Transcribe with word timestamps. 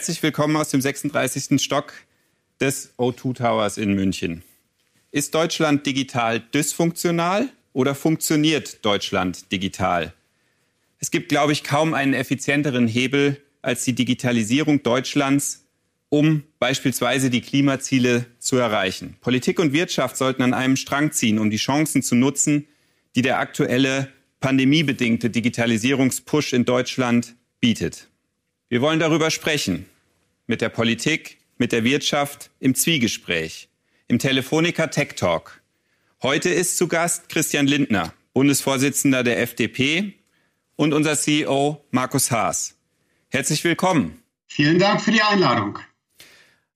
Herzlich 0.00 0.22
willkommen 0.22 0.56
aus 0.56 0.70
dem 0.70 0.80
36. 0.80 1.62
Stock 1.62 1.92
des 2.58 2.94
O2 2.96 3.34
Towers 3.34 3.76
in 3.76 3.92
München. 3.92 4.42
Ist 5.10 5.34
Deutschland 5.34 5.84
digital 5.84 6.40
dysfunktional 6.40 7.50
oder 7.74 7.94
funktioniert 7.94 8.82
Deutschland 8.82 9.52
digital? 9.52 10.14
Es 11.00 11.10
gibt, 11.10 11.28
glaube 11.28 11.52
ich, 11.52 11.64
kaum 11.64 11.92
einen 11.92 12.14
effizienteren 12.14 12.88
Hebel 12.88 13.42
als 13.60 13.84
die 13.84 13.92
Digitalisierung 13.92 14.82
Deutschlands, 14.82 15.66
um 16.08 16.44
beispielsweise 16.58 17.28
die 17.28 17.42
Klimaziele 17.42 18.24
zu 18.38 18.56
erreichen. 18.56 19.18
Politik 19.20 19.58
und 19.58 19.74
Wirtschaft 19.74 20.16
sollten 20.16 20.40
an 20.40 20.54
einem 20.54 20.76
Strang 20.76 21.12
ziehen, 21.12 21.38
um 21.38 21.50
die 21.50 21.58
Chancen 21.58 22.02
zu 22.02 22.14
nutzen, 22.14 22.66
die 23.16 23.20
der 23.20 23.38
aktuelle 23.38 24.08
pandemiebedingte 24.40 25.28
Digitalisierungspush 25.28 26.54
in 26.54 26.64
Deutschland 26.64 27.34
bietet. 27.60 28.09
Wir 28.72 28.80
wollen 28.82 29.00
darüber 29.00 29.32
sprechen. 29.32 29.86
Mit 30.46 30.60
der 30.60 30.68
Politik, 30.68 31.38
mit 31.58 31.72
der 31.72 31.82
Wirtschaft, 31.82 32.50
im 32.60 32.76
Zwiegespräch, 32.76 33.68
im 34.06 34.20
Telefonica 34.20 34.86
Tech 34.86 35.16
Talk. 35.16 35.60
Heute 36.22 36.50
ist 36.50 36.76
zu 36.76 36.86
Gast 36.86 37.28
Christian 37.28 37.66
Lindner, 37.66 38.14
Bundesvorsitzender 38.32 39.24
der 39.24 39.40
FDP 39.40 40.14
und 40.76 40.92
unser 40.92 41.16
CEO 41.18 41.84
Markus 41.90 42.30
Haas. 42.30 42.76
Herzlich 43.28 43.64
willkommen. 43.64 44.22
Vielen 44.46 44.78
Dank 44.78 45.02
für 45.02 45.10
die 45.10 45.22
Einladung. 45.22 45.80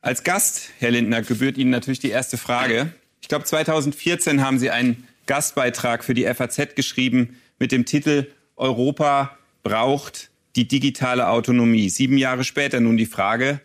Als 0.01 0.25
Gast, 0.25 0.71
Herr 0.81 0.91
Lindner, 0.91 1.23
gebührt 1.23 1.57
Ihnen 1.59 1.71
natürlich 1.71 2.01
die 2.01 2.11
erste 2.11 2.39
Frage. 2.39 2.93
Ich 3.21 3.29
glaube, 3.29 3.45
2014 3.45 4.43
haben 4.43 4.59
Sie 4.59 4.71
einen 4.71 5.07
Gastbeitrag 5.27 6.03
für 6.03 6.15
die 6.15 6.25
FAZ 6.25 6.75
geschrieben 6.75 7.41
mit 7.61 7.71
dem 7.71 7.85
Titel 7.85 8.27
Europa 8.57 9.39
braucht 9.63 10.31
die 10.57 10.69
digitale 10.69 11.29
Autonomie. 11.29 11.89
Sieben 11.89 12.19
Jahre 12.19 12.45
später 12.45 12.81
nun 12.81 12.97
die 12.97 13.07
Frage, 13.07 13.61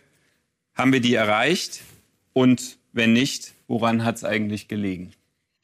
haben 0.74 0.92
wir 0.92 1.00
die 1.00 1.14
erreicht? 1.14 1.82
Und 2.32 2.78
wenn 2.92 3.12
nicht, 3.12 3.54
woran 3.68 4.04
hat 4.04 4.16
es 4.16 4.24
eigentlich 4.24 4.68
gelegen? 4.68 5.12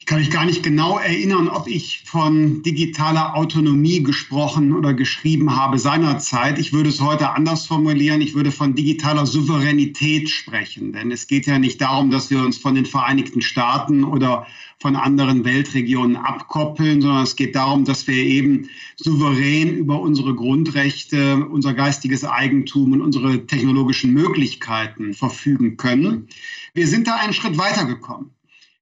Kann 0.07 0.19
mich 0.19 0.31
gar 0.31 0.45
nicht 0.45 0.63
genau 0.63 0.97
erinnern, 0.97 1.49
ob 1.49 1.67
ich 1.67 2.01
von 2.05 2.63
digitaler 2.63 3.35
Autonomie 3.35 4.01
gesprochen 4.01 4.73
oder 4.73 4.93
geschrieben 4.93 5.57
habe 5.57 5.77
seinerzeit. 5.77 6.57
Ich 6.59 6.71
würde 6.71 6.87
es 6.87 7.01
heute 7.01 7.31
anders 7.31 7.65
formulieren. 7.65 8.21
Ich 8.21 8.33
würde 8.33 8.53
von 8.53 8.73
digitaler 8.73 9.25
Souveränität 9.25 10.29
sprechen. 10.29 10.93
Denn 10.93 11.11
es 11.11 11.27
geht 11.27 11.45
ja 11.45 11.59
nicht 11.59 11.81
darum, 11.81 12.09
dass 12.09 12.29
wir 12.29 12.39
uns 12.39 12.57
von 12.57 12.75
den 12.75 12.85
Vereinigten 12.85 13.41
Staaten 13.41 14.05
oder 14.05 14.47
von 14.79 14.95
anderen 14.95 15.43
Weltregionen 15.43 16.15
abkoppeln, 16.15 17.01
sondern 17.01 17.23
es 17.23 17.35
geht 17.35 17.55
darum, 17.55 17.83
dass 17.83 18.07
wir 18.07 18.15
eben 18.15 18.69
souverän 18.95 19.75
über 19.75 19.99
unsere 19.99 20.33
Grundrechte, 20.33 21.45
unser 21.47 21.73
geistiges 21.73 22.23
Eigentum 22.23 22.93
und 22.93 23.01
unsere 23.01 23.45
technologischen 23.45 24.13
Möglichkeiten 24.13 25.13
verfügen 25.13 25.75
können. 25.75 26.29
Wir 26.73 26.87
sind 26.87 27.07
da 27.07 27.15
einen 27.15 27.33
Schritt 27.33 27.57
weitergekommen. 27.57 28.36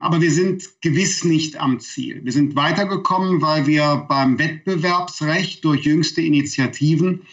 Aber 0.06 0.22
wir 0.22 0.32
sind 0.32 0.82
gewiss 0.82 1.24
nicht 1.24 1.60
am 1.60 1.80
Ziel. 1.80 2.22
Wir 2.24 2.32
sind 2.32 2.56
weitergekommen, 2.56 3.42
weil 3.42 3.66
wir 3.66 4.06
beim 4.08 4.38
Wettbewerbsrecht 4.38 5.66
durch 5.66 5.84
jüngste 5.84 6.22
Initiativen 6.22 7.24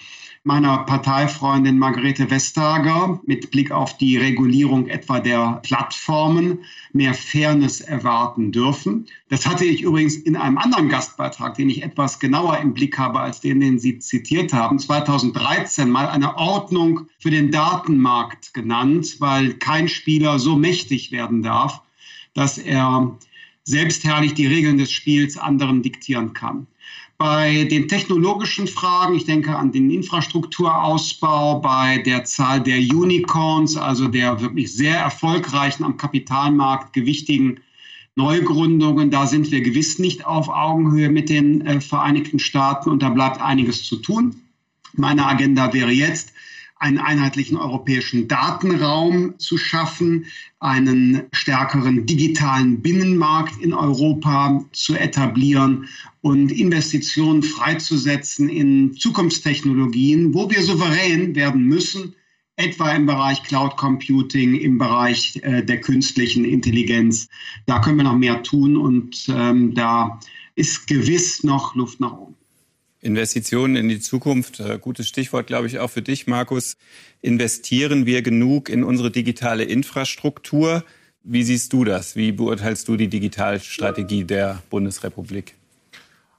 meiner 0.42 0.78
Parteifreundin 0.78 1.78
Margarete 1.78 2.30
Vestager 2.30 3.20
mit 3.26 3.50
Blick 3.50 3.72
auf 3.72 3.98
die 3.98 4.16
Regulierung 4.16 4.86
etwa 4.88 5.20
der 5.20 5.60
Plattformen 5.62 6.60
mehr 6.94 7.12
Fairness 7.12 7.82
erwarten 7.82 8.52
dürfen. 8.52 9.06
Das 9.28 9.46
hatte 9.46 9.66
ich 9.66 9.82
übrigens 9.82 10.16
in 10.16 10.34
einem 10.34 10.56
anderen 10.56 10.88
Gastbeitrag, 10.88 11.54
den 11.56 11.68
ich 11.68 11.82
etwas 11.82 12.20
genauer 12.20 12.56
im 12.56 12.72
Blick 12.72 12.96
habe 12.96 13.20
als 13.20 13.42
den, 13.42 13.60
den 13.60 13.80
Sie 13.80 13.98
zitiert 13.98 14.54
haben, 14.54 14.78
2013 14.78 15.90
mal 15.90 16.08
eine 16.08 16.38
Ordnung 16.38 17.02
für 17.18 17.30
den 17.30 17.50
Datenmarkt 17.50 18.54
genannt, 18.54 19.16
weil 19.18 19.52
kein 19.52 19.88
Spieler 19.88 20.38
so 20.38 20.56
mächtig 20.56 21.12
werden 21.12 21.42
darf, 21.42 21.82
dass 22.34 22.58
er 22.58 23.16
selbstherrlich 23.64 24.34
die 24.34 24.46
Regeln 24.46 24.78
des 24.78 24.90
Spiels 24.90 25.36
anderen 25.36 25.82
diktieren 25.82 26.32
kann. 26.32 26.66
Bei 27.18 27.64
den 27.64 27.86
technologischen 27.86 28.66
Fragen, 28.66 29.14
ich 29.14 29.24
denke 29.24 29.56
an 29.56 29.70
den 29.70 29.90
Infrastrukturausbau, 29.90 31.60
bei 31.60 31.98
der 31.98 32.24
Zahl 32.24 32.60
der 32.60 32.78
Unicorns, 32.78 33.76
also 33.76 34.08
der 34.08 34.40
wirklich 34.40 34.74
sehr 34.74 34.96
erfolgreichen, 34.96 35.84
am 35.84 35.96
Kapitalmarkt 35.96 36.92
gewichtigen 36.92 37.60
Neugründungen, 38.16 39.10
da 39.10 39.26
sind 39.26 39.50
wir 39.52 39.62
gewiss 39.62 39.98
nicht 39.98 40.26
auf 40.26 40.48
Augenhöhe 40.48 41.08
mit 41.08 41.28
den 41.28 41.64
äh, 41.64 41.80
Vereinigten 41.80 42.38
Staaten 42.38 42.90
und 42.90 43.02
da 43.02 43.08
bleibt 43.08 43.40
einiges 43.40 43.84
zu 43.84 43.96
tun. 43.96 44.34
Meine 44.94 45.24
Agenda 45.24 45.72
wäre 45.72 45.92
jetzt, 45.92 46.32
einen 46.82 46.98
einheitlichen 46.98 47.56
europäischen 47.56 48.26
Datenraum 48.26 49.38
zu 49.38 49.56
schaffen, 49.56 50.26
einen 50.58 51.22
stärkeren 51.32 52.06
digitalen 52.06 52.82
Binnenmarkt 52.82 53.62
in 53.62 53.72
Europa 53.72 54.64
zu 54.72 54.96
etablieren 54.96 55.88
und 56.22 56.50
Investitionen 56.50 57.44
freizusetzen 57.44 58.48
in 58.48 58.94
Zukunftstechnologien, 58.94 60.34
wo 60.34 60.50
wir 60.50 60.60
souverän 60.62 61.36
werden 61.36 61.64
müssen, 61.66 62.16
etwa 62.56 62.90
im 62.90 63.06
Bereich 63.06 63.44
Cloud 63.44 63.76
Computing, 63.76 64.56
im 64.56 64.76
Bereich 64.76 65.40
äh, 65.44 65.62
der 65.62 65.80
künstlichen 65.80 66.44
Intelligenz. 66.44 67.28
Da 67.66 67.78
können 67.78 67.98
wir 67.98 68.04
noch 68.04 68.18
mehr 68.18 68.42
tun 68.42 68.76
und 68.76 69.26
ähm, 69.28 69.72
da 69.74 70.18
ist 70.56 70.88
gewiss 70.88 71.44
noch 71.44 71.76
Luft 71.76 72.00
nach 72.00 72.12
oben. 72.12 72.31
Investitionen 73.02 73.74
in 73.74 73.88
die 73.88 74.00
Zukunft, 74.00 74.60
äh, 74.60 74.78
gutes 74.80 75.08
Stichwort, 75.08 75.48
glaube 75.48 75.66
ich, 75.66 75.80
auch 75.80 75.90
für 75.90 76.02
dich, 76.02 76.28
Markus. 76.28 76.76
Investieren 77.20 78.06
wir 78.06 78.22
genug 78.22 78.68
in 78.68 78.84
unsere 78.84 79.10
digitale 79.10 79.64
Infrastruktur? 79.64 80.84
Wie 81.24 81.42
siehst 81.42 81.72
du 81.72 81.84
das? 81.84 82.14
Wie 82.14 82.32
beurteilst 82.32 82.86
du 82.86 82.96
die 82.96 83.08
Digitalstrategie 83.08 84.24
der 84.24 84.62
Bundesrepublik? 84.70 85.54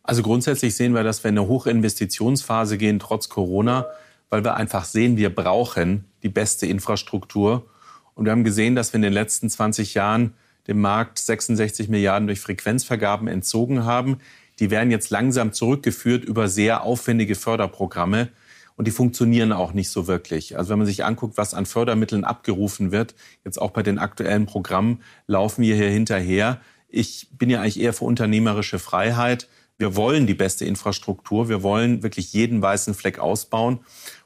Also 0.04 0.24
grundsätzlich 0.24 0.76
sehen 0.76 0.94
wir, 0.94 1.04
dass 1.04 1.24
wir 1.24 1.30
in 1.30 1.38
eine 1.38 1.48
Hochinvestitionsphase 1.48 2.78
gehen, 2.78 3.00
trotz 3.00 3.30
Corona, 3.30 3.88
weil 4.30 4.44
wir 4.44 4.56
einfach 4.56 4.86
sehen, 4.86 5.18
wir 5.18 5.34
brauchen 5.34 6.06
die 6.24 6.30
beste 6.30 6.66
Infrastruktur. 6.66 7.70
Und 8.16 8.26
wir 8.26 8.32
haben 8.32 8.44
gesehen, 8.44 8.76
dass 8.76 8.94
wir 8.94 8.98
in 8.98 9.04
den 9.04 9.14
letzten 9.14 9.50
20 9.50 9.94
Jahren 9.94 10.34
dem 10.68 10.80
Markt 10.80 11.20
66 11.20 11.90
Milliarden 11.90 12.28
durch 12.28 12.40
Frequenzvergaben 12.40 13.28
entzogen 13.28 13.84
haben. 13.84 14.18
Die 14.60 14.70
werden 14.70 14.92
jetzt 14.92 15.10
langsam 15.10 15.54
zurückgeführt 15.54 16.24
über 16.24 16.48
sehr 16.48 16.84
aufwendige 16.84 17.36
Förderprogramme. 17.36 18.30
Und 18.76 18.88
die 18.88 18.92
funktionieren 18.92 19.52
auch 19.52 19.74
nicht 19.74 19.90
so 19.90 20.08
wirklich. 20.08 20.58
Also 20.58 20.72
wenn 20.72 20.80
man 20.80 20.88
sich 20.88 21.06
anguckt, 21.06 21.38
was 21.38 21.54
an 21.54 21.66
Fördermitteln 21.66 22.24
abgerufen 22.24 22.92
wird, 22.92 23.14
jetzt 23.46 23.62
auch 23.62 23.72
bei 23.72 23.84
den 23.84 24.00
aktuellen 24.00 24.46
Programmen, 24.46 25.02
laufen 25.28 25.62
wir 25.62 25.76
hier 25.76 25.90
hinterher. 25.90 26.60
Ich 26.88 27.28
bin 27.32 27.50
ja 27.50 27.62
eigentlich 27.62 27.80
eher 27.80 27.94
für 27.94 28.06
unternehmerische 28.06 28.80
Freiheit. 28.80 29.48
Wir 29.78 29.96
wollen 29.96 30.28
die 30.28 30.34
beste 30.34 30.66
Infrastruktur. 30.66 31.50
Wir 31.50 31.62
wollen 31.62 32.04
wirklich 32.04 32.34
jeden 32.34 32.62
weißen 32.62 32.94
Fleck 32.94 33.20
ausbauen. 33.20 33.80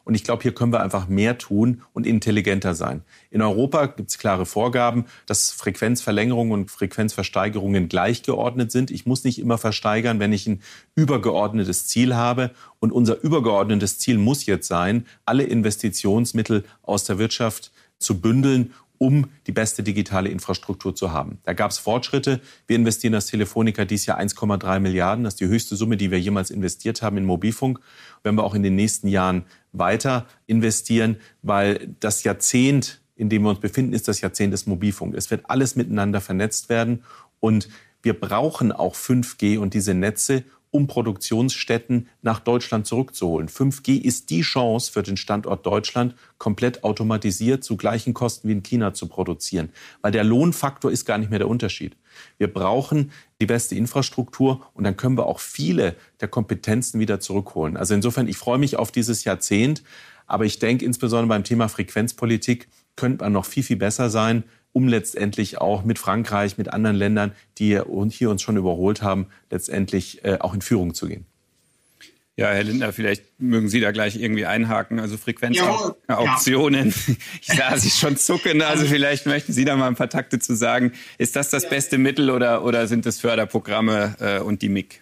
Und 0.08 0.16
ich 0.16 0.24
glaube, 0.24 0.42
hier 0.42 0.54
können 0.54 0.72
wir 0.72 0.80
einfach 0.80 1.10
mehr 1.10 1.38
tun 1.38 1.82
und 1.92 2.08
intelligenter 2.08 2.76
sein. 2.76 3.02
In 3.30 3.42
Europa 3.42 3.88
gibt 3.88 4.10
es 4.10 4.18
klare 4.18 4.46
Vorgaben, 4.46 5.04
dass 5.26 5.52
Frequenzverlängerungen 5.52 6.54
und 6.54 6.72
Frequenzversteigerungen 6.72 7.90
gleichgeordnet 7.90 8.72
sind. 8.72 8.90
Ich 8.90 9.06
muss 9.06 9.26
nicht 9.26 9.38
immer 9.38 9.58
versteigern, 9.58 10.22
wenn 10.22 10.32
ich 10.32 10.48
ein 10.48 10.62
übergeordnetes 10.96 11.88
Ziel 11.88 12.16
habe. 12.16 12.52
Und 12.80 12.94
unser 12.94 13.22
übergeordnetes 13.22 14.00
Ziel 14.00 14.18
muss 14.18 14.46
jetzt 14.46 14.70
sein, 14.70 15.06
alle 15.26 15.44
Investitionsmittel 15.44 16.64
aus 16.84 17.04
der 17.04 17.20
Wirtschaft 17.20 17.74
zu 18.00 18.22
bündeln 18.22 18.74
um 18.98 19.28
die 19.46 19.52
beste 19.52 19.84
digitale 19.84 20.30
Infrastruktur 20.30 20.96
zu 20.96 21.12
haben. 21.12 21.40
Da 21.44 21.54
gab 21.54 21.72
es 21.72 21.78
Fortschritte. 21.78 22.42
Wir 22.66 22.76
investieren 22.76 23.14
das 23.14 23.28
Telefonica 23.28 23.86
dieses 23.86 24.06
Jahr 24.06 24.20
1,3 24.20 24.80
Milliarden. 24.80 25.24
Das 25.24 25.34
ist 25.34 25.40
die 25.40 25.48
höchste 25.48 25.76
Summe, 25.76 25.98
die 25.98 26.12
wir 26.12 26.20
jemals 26.20 26.52
investiert 26.52 27.02
haben 27.02 27.18
in 27.18 27.26
Mobilfunk. 27.26 27.80
Werden 28.24 28.36
wir 28.36 28.44
auch 28.44 28.56
in 28.56 28.64
den 28.64 28.76
nächsten 28.76 29.08
Jahren 29.08 29.44
weiter 29.72 30.26
investieren, 30.46 31.18
weil 31.42 31.96
das 32.00 32.24
Jahrzehnt, 32.24 33.02
in 33.16 33.30
dem 33.30 33.44
wir 33.44 33.50
uns 33.50 33.60
befinden, 33.60 33.94
ist 33.94 34.08
das 34.08 34.22
Jahrzehnt 34.22 34.54
des 34.54 34.68
Mobilfunk. 34.68 35.16
Es 35.16 35.32
wird 35.32 35.50
alles 35.50 35.76
miteinander 35.76 36.22
vernetzt 36.22 36.70
werden 36.70 37.04
und 37.40 37.70
wir 38.02 38.20
brauchen 38.20 38.72
auch 38.72 38.96
5G 38.96 39.58
und 39.58 39.74
diese 39.74 39.94
Netze, 39.94 40.44
um 40.72 40.88
Produktionsstätten 40.88 42.08
nach 42.22 42.40
Deutschland 42.40 42.88
zurückzuholen. 42.88 43.50
5G 43.50 44.02
ist 44.02 44.30
die 44.30 44.42
Chance 44.42 44.92
für 44.92 45.04
den 45.04 45.18
Standort 45.18 45.66
Deutschland, 45.66 46.16
komplett 46.38 46.84
automatisiert 46.84 47.64
zu 47.64 47.78
gleichen 47.78 48.14
Kosten 48.14 48.48
wie 48.48 48.54
in 48.54 48.64
China 48.64 48.94
zu 48.94 49.08
produzieren. 49.08 49.70
Weil 50.02 50.12
der 50.12 50.24
Lohnfaktor 50.24 50.92
ist 50.92 51.06
gar 51.06 51.18
nicht 51.18 51.30
mehr 51.30 51.40
der 51.40 51.48
Unterschied. 51.48 51.96
Wir 52.38 52.52
brauchen 52.52 53.12
die 53.42 53.46
beste 53.46 53.76
Infrastruktur 53.76 54.66
und 54.74 54.84
dann 54.84 54.98
können 54.98 55.18
wir 55.18 55.26
auch 55.26 55.40
viele 55.40 55.96
der 56.22 56.28
Kompetenzen 56.28 57.00
wieder 57.00 57.20
zurückholen. 57.20 57.78
Also 57.78 57.94
insofern, 57.94 58.28
ich 58.28 58.38
freue 58.38 58.58
mich 58.58 58.78
auf 58.78 58.92
dieses 58.92 59.24
Jahrzehnt. 59.24 59.84
Aber 60.28 60.44
ich 60.44 60.60
denke 60.60 60.84
insbesondere 60.84 61.30
beim 61.30 61.46
Thema 61.46 61.70
Frequenzpolitik 61.70 62.68
könnte 62.98 63.24
man 63.24 63.34
noch 63.34 63.46
viel, 63.46 63.64
viel 63.64 63.78
besser 63.78 64.10
sein 64.10 64.44
um 64.78 64.88
letztendlich 64.88 65.58
auch 65.58 65.84
mit 65.84 65.98
Frankreich, 65.98 66.60
mit 66.60 66.72
anderen 66.72 66.96
Ländern, 66.96 67.32
die 67.58 67.82
hier 68.10 68.30
uns 68.30 68.44
schon 68.44 68.58
überholt 68.58 69.02
haben, 69.02 69.26
letztendlich 69.50 70.24
äh, 70.24 70.38
auch 70.40 70.54
in 70.54 70.62
Führung 70.62 70.94
zu 70.94 71.08
gehen. 71.08 71.26
Ja, 72.36 72.50
Herr 72.50 72.64
Lindner, 72.64 72.94
vielleicht 72.94 73.24
mögen 73.40 73.70
Sie 73.70 73.80
da 73.80 73.90
gleich 73.90 74.22
irgendwie 74.22 74.46
einhaken. 74.46 75.00
Also 75.00 75.18
Frequenzauktionen. 75.18 76.90
Ja. 76.90 77.16
Ich 77.42 77.48
sah 77.48 77.76
Sie 77.76 77.90
schon 77.90 78.18
zucken. 78.18 78.62
Also 78.62 78.86
vielleicht 78.86 79.26
möchten 79.26 79.52
Sie 79.52 79.66
da 79.66 79.76
mal 79.76 79.88
ein 79.88 79.96
paar 79.96 80.12
Takte 80.12 80.38
zu 80.38 80.56
sagen. 80.56 80.92
Ist 81.18 81.36
das 81.36 81.50
das 81.50 81.68
beste 81.68 81.98
Mittel 81.98 82.30
oder, 82.30 82.64
oder 82.64 82.86
sind 82.86 83.08
es 83.08 83.20
Förderprogramme 83.20 84.16
äh, 84.20 84.40
und 84.42 84.62
die 84.62 84.70
MIG? 84.70 85.02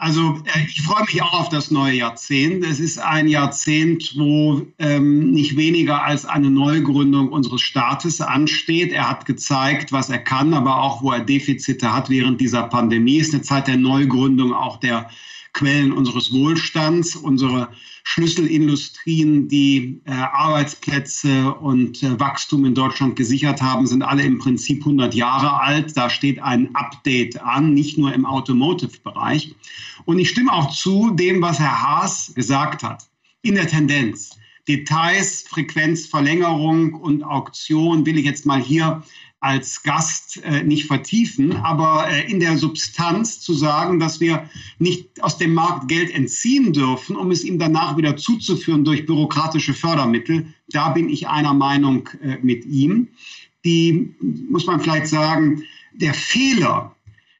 Also 0.00 0.42
äh, 0.46 0.64
ich 0.66 0.80
freue 0.80 1.02
mich 1.02 1.22
auch 1.22 1.40
auf 1.40 1.48
das 1.50 1.70
neue 1.70 1.92
Jahrzehnt. 1.92 2.64
Es 2.64 2.80
ist 2.80 2.98
ein 2.98 3.28
Jahrzehnt, 3.28 4.14
wo 4.16 4.62
ähm, 4.78 5.30
nicht 5.30 5.58
weniger 5.58 6.02
als 6.02 6.24
eine 6.24 6.50
Neugründung 6.50 7.28
unseres 7.28 7.60
Staates 7.60 8.22
ansteht. 8.22 8.92
Er 8.92 9.10
hat 9.10 9.26
gezeigt, 9.26 9.92
was 9.92 10.08
er 10.08 10.20
kann, 10.20 10.54
aber 10.54 10.82
auch, 10.82 11.02
wo 11.02 11.12
er 11.12 11.20
Defizite 11.20 11.92
hat 11.92 12.08
während 12.08 12.40
dieser 12.40 12.62
Pandemie. 12.62 13.20
Es 13.20 13.28
ist 13.28 13.34
eine 13.34 13.42
Zeit 13.42 13.68
der 13.68 13.76
Neugründung 13.76 14.54
auch 14.54 14.78
der 14.78 15.10
Quellen 15.52 15.92
unseres 15.92 16.32
Wohlstands, 16.32 17.16
unsere 17.16 17.68
Schlüsselindustrien, 18.04 19.48
die 19.48 20.00
äh, 20.04 20.12
Arbeitsplätze 20.12 21.52
und 21.54 22.02
äh, 22.02 22.18
Wachstum 22.18 22.64
in 22.64 22.74
Deutschland 22.74 23.16
gesichert 23.16 23.60
haben, 23.60 23.86
sind 23.86 24.02
alle 24.02 24.22
im 24.22 24.38
Prinzip 24.38 24.80
100 24.80 25.14
Jahre 25.14 25.60
alt. 25.60 25.96
Da 25.96 26.08
steht 26.10 26.40
ein 26.40 26.74
Update 26.74 27.40
an, 27.40 27.74
nicht 27.74 27.98
nur 27.98 28.12
im 28.14 28.26
Automotive-Bereich. 28.26 29.54
Und 30.04 30.18
ich 30.18 30.30
stimme 30.30 30.52
auch 30.52 30.72
zu 30.74 31.10
dem, 31.10 31.42
was 31.42 31.58
Herr 31.58 31.82
Haas 31.82 32.32
gesagt 32.34 32.82
hat. 32.82 33.08
In 33.42 33.54
der 33.54 33.66
Tendenz. 33.66 34.36
Details, 34.68 35.42
Frequenzverlängerung 35.48 36.94
und 36.94 37.24
Auktion 37.24 38.06
will 38.06 38.18
ich 38.18 38.24
jetzt 38.24 38.46
mal 38.46 38.60
hier 38.60 39.02
als 39.40 39.82
Gast 39.82 40.42
äh, 40.44 40.62
nicht 40.62 40.86
vertiefen, 40.86 41.56
aber 41.56 42.06
äh, 42.08 42.30
in 42.30 42.40
der 42.40 42.58
Substanz 42.58 43.40
zu 43.40 43.54
sagen, 43.54 43.98
dass 43.98 44.20
wir 44.20 44.48
nicht 44.78 45.22
aus 45.22 45.38
dem 45.38 45.54
Markt 45.54 45.88
Geld 45.88 46.14
entziehen 46.14 46.74
dürfen, 46.74 47.16
um 47.16 47.30
es 47.30 47.42
ihm 47.42 47.58
danach 47.58 47.96
wieder 47.96 48.16
zuzuführen 48.18 48.84
durch 48.84 49.06
bürokratische 49.06 49.72
Fördermittel, 49.72 50.46
da 50.68 50.90
bin 50.90 51.08
ich 51.08 51.26
einer 51.26 51.54
Meinung 51.54 52.08
äh, 52.22 52.36
mit 52.42 52.66
ihm. 52.66 53.08
Die, 53.64 54.14
muss 54.20 54.66
man 54.66 54.80
vielleicht 54.80 55.06
sagen, 55.06 55.64
der 55.92 56.14
Fehler, 56.14 56.94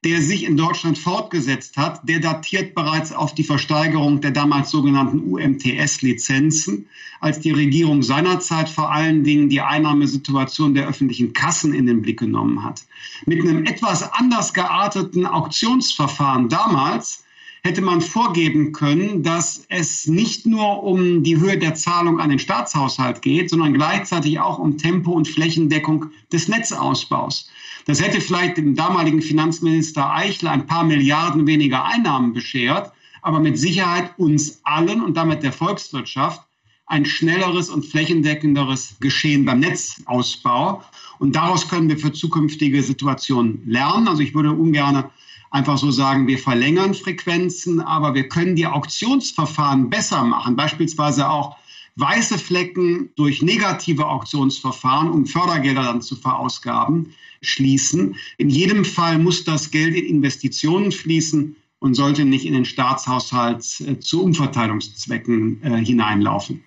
der 0.04 0.22
sich 0.22 0.44
in 0.44 0.56
Deutschland 0.56 0.96
fortgesetzt 0.96 1.76
hat, 1.76 2.08
der 2.08 2.20
datiert 2.20 2.74
bereits 2.74 3.12
auf 3.12 3.34
die 3.34 3.44
Versteigerung 3.44 4.22
der 4.22 4.30
damals 4.30 4.70
sogenannten 4.70 5.20
UMTS-Lizenzen, 5.30 6.86
als 7.20 7.40
die 7.40 7.50
Regierung 7.50 8.02
seinerzeit 8.02 8.70
vor 8.70 8.90
allen 8.90 9.24
Dingen 9.24 9.50
die 9.50 9.60
Einnahmesituation 9.60 10.74
der 10.74 10.88
öffentlichen 10.88 11.34
Kassen 11.34 11.74
in 11.74 11.86
den 11.86 12.00
Blick 12.00 12.18
genommen 12.18 12.64
hat. 12.64 12.82
Mit 13.26 13.42
einem 13.42 13.66
etwas 13.66 14.10
anders 14.14 14.54
gearteten 14.54 15.26
Auktionsverfahren 15.26 16.48
damals 16.48 17.24
hätte 17.62 17.82
man 17.82 18.00
vorgeben 18.00 18.72
können, 18.72 19.22
dass 19.22 19.66
es 19.68 20.06
nicht 20.06 20.46
nur 20.46 20.82
um 20.82 21.22
die 21.22 21.38
Höhe 21.38 21.58
der 21.58 21.74
Zahlung 21.74 22.18
an 22.20 22.30
den 22.30 22.38
Staatshaushalt 22.38 23.20
geht, 23.20 23.50
sondern 23.50 23.74
gleichzeitig 23.74 24.40
auch 24.40 24.58
um 24.58 24.78
Tempo 24.78 25.12
und 25.12 25.28
Flächendeckung 25.28 26.06
des 26.32 26.48
Netzausbaus. 26.48 27.50
Das 27.86 28.02
hätte 28.02 28.20
vielleicht 28.20 28.56
dem 28.56 28.74
damaligen 28.74 29.22
Finanzminister 29.22 30.12
Eichler 30.12 30.50
ein 30.50 30.66
paar 30.66 30.84
Milliarden 30.84 31.46
weniger 31.46 31.84
Einnahmen 31.84 32.32
beschert, 32.32 32.92
aber 33.22 33.40
mit 33.40 33.58
Sicherheit 33.58 34.18
uns 34.18 34.60
allen 34.64 35.02
und 35.02 35.16
damit 35.16 35.42
der 35.42 35.52
Volkswirtschaft 35.52 36.42
ein 36.86 37.04
schnelleres 37.04 37.68
und 37.70 37.86
flächendeckenderes 37.86 38.96
Geschehen 39.00 39.44
beim 39.44 39.60
Netzausbau. 39.60 40.82
Und 41.18 41.36
daraus 41.36 41.68
können 41.68 41.88
wir 41.88 41.98
für 41.98 42.12
zukünftige 42.12 42.82
Situationen 42.82 43.62
lernen. 43.64 44.08
Also 44.08 44.22
ich 44.22 44.34
würde 44.34 44.50
ungern 44.50 45.04
einfach 45.50 45.78
so 45.78 45.90
sagen, 45.90 46.26
wir 46.26 46.38
verlängern 46.38 46.94
Frequenzen, 46.94 47.80
aber 47.80 48.14
wir 48.14 48.28
können 48.28 48.56
die 48.56 48.66
Auktionsverfahren 48.66 49.90
besser 49.90 50.24
machen, 50.24 50.56
beispielsweise 50.56 51.28
auch 51.28 51.56
weiße 51.96 52.38
Flecken 52.38 53.10
durch 53.16 53.42
negative 53.42 54.06
Auktionsverfahren, 54.06 55.10
um 55.10 55.26
Fördergelder 55.26 55.82
dann 55.82 56.02
zu 56.02 56.16
verausgaben, 56.16 57.12
schließen. 57.42 58.16
In 58.38 58.50
jedem 58.50 58.84
Fall 58.84 59.18
muss 59.18 59.44
das 59.44 59.70
Geld 59.70 59.94
in 59.94 60.06
Investitionen 60.06 60.92
fließen 60.92 61.56
und 61.78 61.94
sollte 61.94 62.24
nicht 62.24 62.44
in 62.44 62.52
den 62.52 62.64
Staatshaushalt 62.64 63.80
äh, 63.80 63.98
zu 63.98 64.22
Umverteilungszwecken 64.22 65.62
äh, 65.62 65.84
hineinlaufen. 65.84 66.62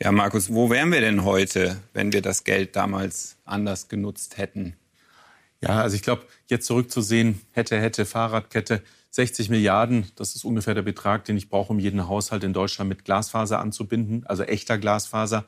Ja, 0.00 0.10
Markus, 0.10 0.52
wo 0.52 0.70
wären 0.70 0.90
wir 0.90 1.00
denn 1.00 1.24
heute, 1.24 1.80
wenn 1.92 2.12
wir 2.12 2.22
das 2.22 2.44
Geld 2.44 2.74
damals 2.74 3.36
anders 3.44 3.88
genutzt 3.88 4.36
hätten? 4.36 4.74
Ja, 5.60 5.80
also 5.80 5.94
ich 5.94 6.02
glaube, 6.02 6.26
jetzt 6.48 6.66
zurückzusehen, 6.66 7.40
hätte, 7.52 7.80
hätte, 7.80 8.04
Fahrradkette, 8.04 8.82
60 9.12 9.50
Milliarden, 9.50 10.06
das 10.16 10.34
ist 10.34 10.44
ungefähr 10.44 10.74
der 10.74 10.82
Betrag, 10.82 11.26
den 11.26 11.36
ich 11.36 11.50
brauche, 11.50 11.70
um 11.70 11.78
jeden 11.78 12.08
Haushalt 12.08 12.44
in 12.44 12.54
Deutschland 12.54 12.88
mit 12.88 13.04
Glasfaser 13.04 13.60
anzubinden, 13.60 14.24
also 14.26 14.42
echter 14.42 14.78
Glasfaser. 14.78 15.44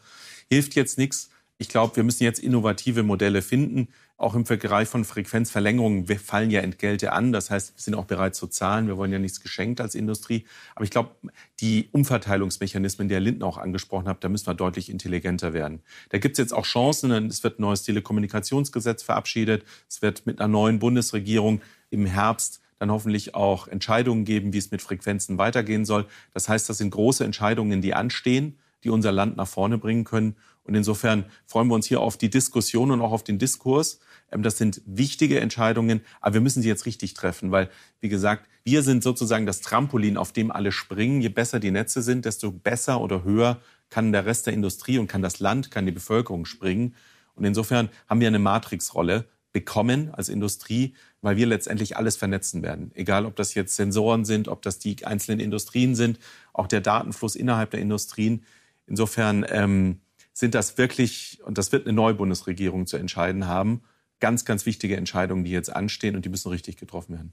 Hilft 0.50 0.74
jetzt 0.74 0.98
nichts. 0.98 1.30
Ich 1.56 1.70
glaube, 1.70 1.96
wir 1.96 2.02
müssen 2.02 2.24
jetzt 2.24 2.40
innovative 2.40 3.02
Modelle 3.02 3.40
finden. 3.40 3.88
Auch 4.18 4.34
im 4.34 4.44
Bereich 4.44 4.86
von 4.86 5.04
Frequenzverlängerungen 5.04 6.06
fallen 6.18 6.50
ja 6.50 6.60
Entgelte 6.60 7.12
an. 7.12 7.32
Das 7.32 7.50
heißt, 7.50 7.74
wir 7.74 7.80
sind 7.80 7.94
auch 7.94 8.04
bereit 8.04 8.34
zu 8.34 8.48
zahlen. 8.48 8.86
Wir 8.86 8.98
wollen 8.98 9.12
ja 9.12 9.18
nichts 9.18 9.40
geschenkt 9.40 9.80
als 9.80 9.94
Industrie. 9.94 10.44
Aber 10.74 10.84
ich 10.84 10.90
glaube, 10.90 11.14
die 11.60 11.88
Umverteilungsmechanismen, 11.90 13.08
die 13.08 13.14
Herr 13.14 13.20
Linden 13.20 13.42
auch 13.42 13.56
angesprochen 13.56 14.08
hat, 14.08 14.22
da 14.22 14.28
müssen 14.28 14.46
wir 14.46 14.54
deutlich 14.54 14.90
intelligenter 14.90 15.54
werden. 15.54 15.82
Da 16.10 16.18
gibt 16.18 16.34
es 16.34 16.38
jetzt 16.38 16.52
auch 16.52 16.66
Chancen. 16.66 17.10
Es 17.28 17.42
wird 17.42 17.58
ein 17.58 17.62
neues 17.62 17.82
Telekommunikationsgesetz 17.82 19.02
verabschiedet. 19.02 19.64
Es 19.88 20.02
wird 20.02 20.26
mit 20.26 20.40
einer 20.40 20.48
neuen 20.48 20.80
Bundesregierung 20.80 21.62
im 21.90 22.04
Herbst 22.04 22.60
dann 22.78 22.90
hoffentlich 22.90 23.34
auch 23.34 23.68
Entscheidungen 23.68 24.24
geben, 24.24 24.52
wie 24.52 24.58
es 24.58 24.70
mit 24.70 24.82
Frequenzen 24.82 25.38
weitergehen 25.38 25.84
soll. 25.84 26.06
Das 26.32 26.48
heißt, 26.48 26.68
das 26.68 26.78
sind 26.78 26.90
große 26.90 27.24
Entscheidungen, 27.24 27.82
die 27.82 27.94
anstehen, 27.94 28.58
die 28.82 28.90
unser 28.90 29.12
Land 29.12 29.36
nach 29.36 29.48
vorne 29.48 29.78
bringen 29.78 30.04
können. 30.04 30.36
Und 30.64 30.74
insofern 30.74 31.26
freuen 31.46 31.68
wir 31.68 31.74
uns 31.74 31.86
hier 31.86 32.00
auf 32.00 32.16
die 32.16 32.30
Diskussion 32.30 32.90
und 32.90 33.00
auch 33.00 33.12
auf 33.12 33.24
den 33.24 33.38
Diskurs. 33.38 34.00
Ähm, 34.30 34.42
das 34.42 34.58
sind 34.58 34.82
wichtige 34.86 35.40
Entscheidungen, 35.40 36.00
aber 36.20 36.34
wir 36.34 36.40
müssen 36.40 36.62
sie 36.62 36.68
jetzt 36.68 36.86
richtig 36.86 37.14
treffen, 37.14 37.50
weil, 37.50 37.70
wie 38.00 38.08
gesagt, 38.08 38.48
wir 38.64 38.82
sind 38.82 39.02
sozusagen 39.02 39.46
das 39.46 39.60
Trampolin, 39.60 40.16
auf 40.16 40.32
dem 40.32 40.50
alle 40.50 40.72
springen. 40.72 41.20
Je 41.20 41.28
besser 41.28 41.60
die 41.60 41.70
Netze 41.70 42.02
sind, 42.02 42.24
desto 42.24 42.50
besser 42.50 43.00
oder 43.00 43.24
höher 43.24 43.60
kann 43.90 44.12
der 44.12 44.26
Rest 44.26 44.46
der 44.46 44.54
Industrie 44.54 44.98
und 44.98 45.06
kann 45.06 45.22
das 45.22 45.38
Land, 45.38 45.70
kann 45.70 45.86
die 45.86 45.92
Bevölkerung 45.92 46.46
springen. 46.46 46.94
Und 47.34 47.44
insofern 47.44 47.90
haben 48.08 48.20
wir 48.20 48.28
eine 48.28 48.38
Matrixrolle 48.38 49.26
bekommen 49.54 50.10
als 50.12 50.28
Industrie, 50.28 50.94
weil 51.22 51.36
wir 51.36 51.46
letztendlich 51.46 51.96
alles 51.96 52.16
vernetzen 52.16 52.62
werden. 52.62 52.90
Egal, 52.94 53.24
ob 53.24 53.36
das 53.36 53.54
jetzt 53.54 53.76
Sensoren 53.76 54.26
sind, 54.26 54.48
ob 54.48 54.60
das 54.62 54.80
die 54.80 55.06
einzelnen 55.06 55.40
Industrien 55.40 55.94
sind, 55.94 56.18
auch 56.52 56.66
der 56.66 56.82
Datenfluss 56.82 57.36
innerhalb 57.36 57.70
der 57.70 57.80
Industrien. 57.80 58.44
Insofern 58.86 59.46
ähm, 59.48 60.00
sind 60.32 60.56
das 60.56 60.76
wirklich, 60.76 61.38
und 61.44 61.56
das 61.56 61.70
wird 61.70 61.86
eine 61.86 61.94
neue 61.94 62.14
Bundesregierung 62.14 62.86
zu 62.86 62.96
entscheiden 62.96 63.46
haben, 63.46 63.82
ganz, 64.18 64.44
ganz 64.44 64.66
wichtige 64.66 64.96
Entscheidungen, 64.96 65.44
die 65.44 65.52
jetzt 65.52 65.74
anstehen 65.74 66.16
und 66.16 66.24
die 66.24 66.30
müssen 66.30 66.48
richtig 66.48 66.76
getroffen 66.76 67.14
werden. 67.14 67.32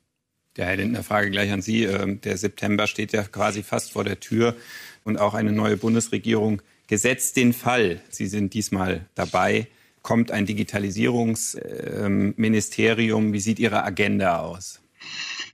Der 0.57 0.67
Herr 0.67 0.75
Lindner, 0.75 1.03
Frage 1.03 1.31
gleich 1.31 1.51
an 1.51 1.63
Sie. 1.63 1.85
Ähm, 1.85 2.21
der 2.21 2.37
September 2.37 2.85
steht 2.85 3.13
ja 3.13 3.23
quasi 3.23 3.63
fast 3.63 3.93
vor 3.93 4.03
der 4.03 4.19
Tür 4.19 4.55
und 5.03 5.17
auch 5.17 5.33
eine 5.33 5.51
neue 5.51 5.75
Bundesregierung. 5.75 6.61
Gesetzt 6.85 7.35
den 7.35 7.53
Fall, 7.53 7.99
Sie 8.09 8.27
sind 8.27 8.53
diesmal 8.53 9.07
dabei, 9.15 9.67
kommt 10.01 10.31
ein 10.31 10.45
Digitalisierungsministerium. 10.45 13.33
Wie 13.33 13.39
sieht 13.39 13.59
Ihre 13.59 13.83
Agenda 13.83 14.39
aus? 14.39 14.81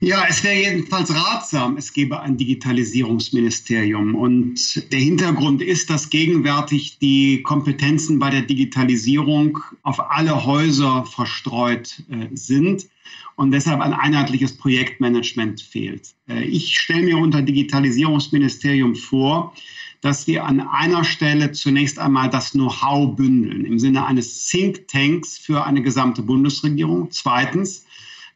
Ja, 0.00 0.26
es 0.28 0.44
wäre 0.44 0.54
jedenfalls 0.54 1.12
ratsam, 1.12 1.76
es 1.76 1.92
gäbe 1.92 2.20
ein 2.20 2.36
Digitalisierungsministerium. 2.36 4.14
Und 4.14 4.92
der 4.92 5.00
Hintergrund 5.00 5.60
ist, 5.60 5.90
dass 5.90 6.10
gegenwärtig 6.10 6.98
die 6.98 7.42
Kompetenzen 7.42 8.20
bei 8.20 8.30
der 8.30 8.42
Digitalisierung 8.42 9.58
auf 9.82 10.10
alle 10.10 10.44
Häuser 10.44 11.04
verstreut 11.04 12.00
äh, 12.10 12.28
sind 12.32 12.86
und 13.34 13.50
deshalb 13.50 13.80
ein 13.80 13.92
einheitliches 13.92 14.56
Projektmanagement 14.56 15.62
fehlt. 15.62 16.14
Äh, 16.28 16.44
ich 16.44 16.78
stelle 16.78 17.02
mir 17.02 17.18
unter 17.18 17.42
Digitalisierungsministerium 17.42 18.94
vor, 18.94 19.52
dass 20.00 20.26
wir 20.26 20.44
an 20.44 20.60
einer 20.60 21.04
Stelle 21.04 21.52
zunächst 21.52 21.98
einmal 21.98 22.30
das 22.30 22.52
Know-how 22.52 23.16
bündeln 23.16 23.64
im 23.64 23.78
Sinne 23.78 24.06
eines 24.06 24.46
Think 24.46 24.88
Tanks 24.88 25.38
für 25.38 25.64
eine 25.64 25.82
gesamte 25.82 26.22
Bundesregierung. 26.22 27.10
Zweitens, 27.10 27.84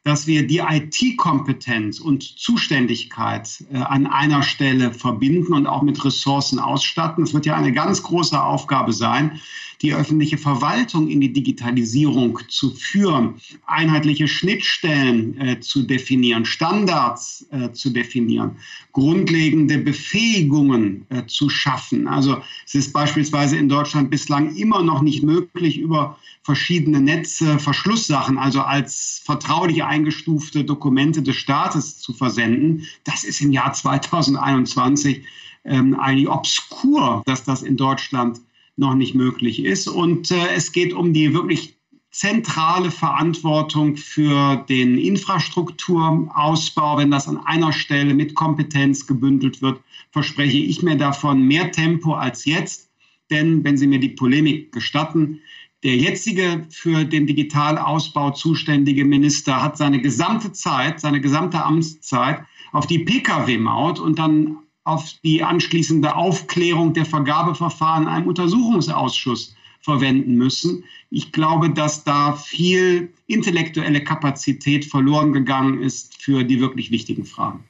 dass 0.03 0.27
wir 0.27 0.45
die 0.45 0.59
IT-Kompetenz 0.59 1.99
und 1.99 2.23
Zuständigkeit 2.23 3.63
äh, 3.71 3.77
an 3.77 4.05
einer 4.05 4.43
Stelle 4.43 4.91
verbinden 4.91 5.53
und 5.53 5.65
auch 5.65 5.81
mit 5.81 6.03
Ressourcen 6.03 6.59
ausstatten. 6.59 7.23
Es 7.23 7.33
wird 7.33 7.45
ja 7.45 7.55
eine 7.55 7.71
ganz 7.71 8.03
große 8.03 8.41
Aufgabe 8.41 8.91
sein, 8.91 9.39
die 9.83 9.93
öffentliche 9.93 10.37
Verwaltung 10.37 11.09
in 11.09 11.19
die 11.19 11.33
Digitalisierung 11.33 12.39
zu 12.47 12.71
führen, 12.71 13.35
einheitliche 13.65 14.29
Schnittstellen 14.29 15.39
äh, 15.39 15.59
zu 15.59 15.83
definieren, 15.83 16.45
Standards 16.45 17.45
äh, 17.51 17.71
zu 17.73 17.89
definieren, 17.89 18.51
grundlegende 18.93 19.77
Befähigungen 19.77 21.05
äh, 21.09 21.25
zu 21.27 21.49
schaffen. 21.49 22.07
Also 22.07 22.41
es 22.65 22.75
ist 22.75 22.93
beispielsweise 22.93 23.57
in 23.57 23.67
Deutschland 23.67 24.09
bislang 24.09 24.55
immer 24.55 24.81
noch 24.81 25.01
nicht 25.01 25.21
möglich, 25.21 25.77
über 25.77 26.17
verschiedene 26.43 27.01
Netze 27.01 27.59
Verschlusssachen, 27.59 28.37
also 28.37 28.61
als 28.61 29.21
vertrauliche 29.25 29.85
eingestufte 29.85 30.63
Dokumente 30.63 31.21
des 31.21 31.35
Staates 31.35 31.99
zu 31.99 32.13
versenden. 32.13 32.87
Das 33.03 33.25
ist 33.25 33.41
im 33.41 33.51
Jahr 33.51 33.73
2021 33.73 35.23
ähm, 35.65 35.99
eigentlich 35.99 36.29
obskur, 36.29 37.21
dass 37.25 37.43
das 37.43 37.63
in 37.63 37.75
Deutschland 37.75 38.39
noch 38.75 38.95
nicht 38.95 39.15
möglich 39.15 39.63
ist. 39.63 39.87
Und 39.87 40.31
äh, 40.31 40.47
es 40.55 40.71
geht 40.71 40.93
um 40.93 41.13
die 41.13 41.33
wirklich 41.33 41.77
zentrale 42.11 42.91
Verantwortung 42.91 43.97
für 43.97 44.63
den 44.69 44.97
Infrastrukturausbau. 44.99 46.97
Wenn 46.97 47.11
das 47.11 47.27
an 47.27 47.37
einer 47.45 47.73
Stelle 47.73 48.13
mit 48.13 48.35
Kompetenz 48.35 49.07
gebündelt 49.07 49.61
wird, 49.63 49.81
verspreche 50.11 50.59
ich 50.59 50.83
mir 50.83 50.95
davon 50.95 51.41
mehr 51.41 51.71
Tempo 51.71 52.13
als 52.13 52.45
jetzt. 52.45 52.91
Denn 53.31 53.63
wenn 53.63 53.77
Sie 53.77 53.87
mir 53.87 53.99
die 53.99 54.09
Polemik 54.09 54.71
gestatten, 54.71 55.39
der 55.83 55.97
jetzige 55.97 56.65
für 56.69 57.03
den 57.03 57.25
Digitalausbau 57.27 58.31
zuständige 58.31 59.03
Minister 59.03 59.61
hat 59.61 59.77
seine 59.77 59.99
gesamte 59.99 60.51
Zeit, 60.51 60.99
seine 61.01 61.19
gesamte 61.19 61.63
Amtszeit 61.63 62.43
auf 62.71 62.87
die 62.87 62.99
Pkw-Maut 62.99 63.99
und 63.99 64.17
dann 64.19 64.59
auf 64.83 65.13
die 65.23 65.43
anschließende 65.43 66.15
Aufklärung 66.15 66.93
der 66.93 67.05
Vergabeverfahren 67.05 68.03
in 68.03 68.09
einem 68.09 68.27
Untersuchungsausschuss 68.27 69.55
verwenden 69.81 70.35
müssen. 70.35 70.85
Ich 71.09 71.31
glaube, 71.31 71.69
dass 71.69 72.03
da 72.03 72.33
viel 72.33 73.13
intellektuelle 73.27 74.03
Kapazität 74.03 74.85
verloren 74.85 75.33
gegangen 75.33 75.81
ist 75.81 76.21
für 76.21 76.43
die 76.43 76.59
wirklich 76.59 76.91
wichtigen 76.91 77.25
Fragen. 77.25 77.63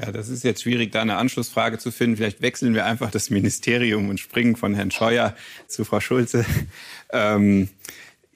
Ja, 0.00 0.12
das 0.12 0.28
ist 0.28 0.44
jetzt 0.44 0.62
schwierig, 0.62 0.92
da 0.92 1.02
eine 1.02 1.16
Anschlussfrage 1.16 1.78
zu 1.78 1.90
finden. 1.90 2.16
Vielleicht 2.16 2.40
wechseln 2.40 2.72
wir 2.72 2.86
einfach 2.86 3.10
das 3.10 3.30
Ministerium 3.30 4.08
und 4.08 4.20
springen 4.20 4.54
von 4.54 4.74
Herrn 4.74 4.92
Scheuer 4.92 5.34
zu 5.66 5.84
Frau 5.84 6.00
Schulze. 6.00 6.44
Ähm, 7.10 7.70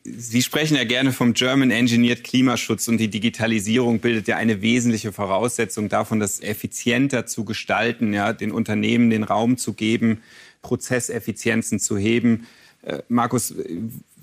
Sie 0.05 0.43
sprechen 0.43 0.77
ja 0.77 0.83
gerne 0.83 1.13
vom 1.13 1.33
German 1.33 1.71
Engineered 1.71 2.25
Klimaschutz 2.25 2.89
und 2.89 2.99
die 2.99 3.09
Digitalisierung 3.09 4.01
bildet 4.01 4.27
ja 4.27 4.37
eine 4.37 4.61
wesentliche 4.61 5.13
Voraussetzung 5.13 5.89
davon, 5.89 6.19
das 6.19 6.41
effizienter 6.41 7.27
zu 7.27 7.45
gestalten, 7.45 8.13
ja, 8.13 8.33
den 8.33 8.51
Unternehmen 8.51 9.11
den 9.11 9.23
Raum 9.23 9.59
zu 9.59 9.75
geben, 9.75 10.21
Prozesseffizienzen 10.61 11.79
zu 11.79 11.97
heben. 11.97 12.49
Äh, 12.83 12.99
Markus, 13.09 13.55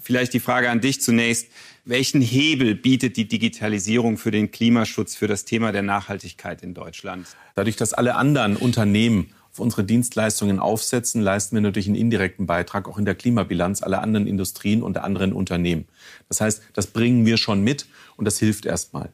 vielleicht 0.02 0.34
die 0.34 0.42
Frage 0.42 0.70
an 0.70 0.82
dich 0.82 1.00
zunächst. 1.02 1.48
Welchen 1.86 2.22
Hebel 2.22 2.76
bietet 2.76 3.16
die 3.16 3.28
Digitalisierung 3.28 4.18
für 4.18 4.32
den 4.32 4.52
Klimaschutz, 4.52 5.16
für 5.16 5.28
das 5.28 5.46
Thema 5.46 5.72
der 5.72 5.82
Nachhaltigkeit 5.82 6.62
in 6.62 6.74
Deutschland? 6.74 7.26
Dadurch, 7.56 7.78
dass 7.78 7.94
alle 7.94 8.16
anderen 8.16 8.58
Unternehmen 8.58 9.34
unsere 9.60 9.84
Dienstleistungen 9.84 10.60
aufsetzen, 10.60 11.22
leisten 11.22 11.56
wir 11.56 11.62
natürlich 11.62 11.88
einen 11.88 11.96
indirekten 11.96 12.46
Beitrag 12.46 12.88
auch 12.88 12.98
in 12.98 13.06
der 13.06 13.16
Klimabilanz 13.16 13.84
aller 13.84 14.02
anderen 14.02 14.28
Industrien 14.28 14.84
und 14.84 14.98
anderen 14.98 15.34
Unternehmen. 15.34 15.86
Das 16.28 16.42
heißt, 16.42 16.62
das 16.74 16.88
bringen 16.88 17.26
wir 17.26 17.38
schon 17.38 17.62
mit 17.62 17.86
und 18.18 18.26
das 18.26 18.40
hilft 18.40 18.66
erstmal. 18.66 19.12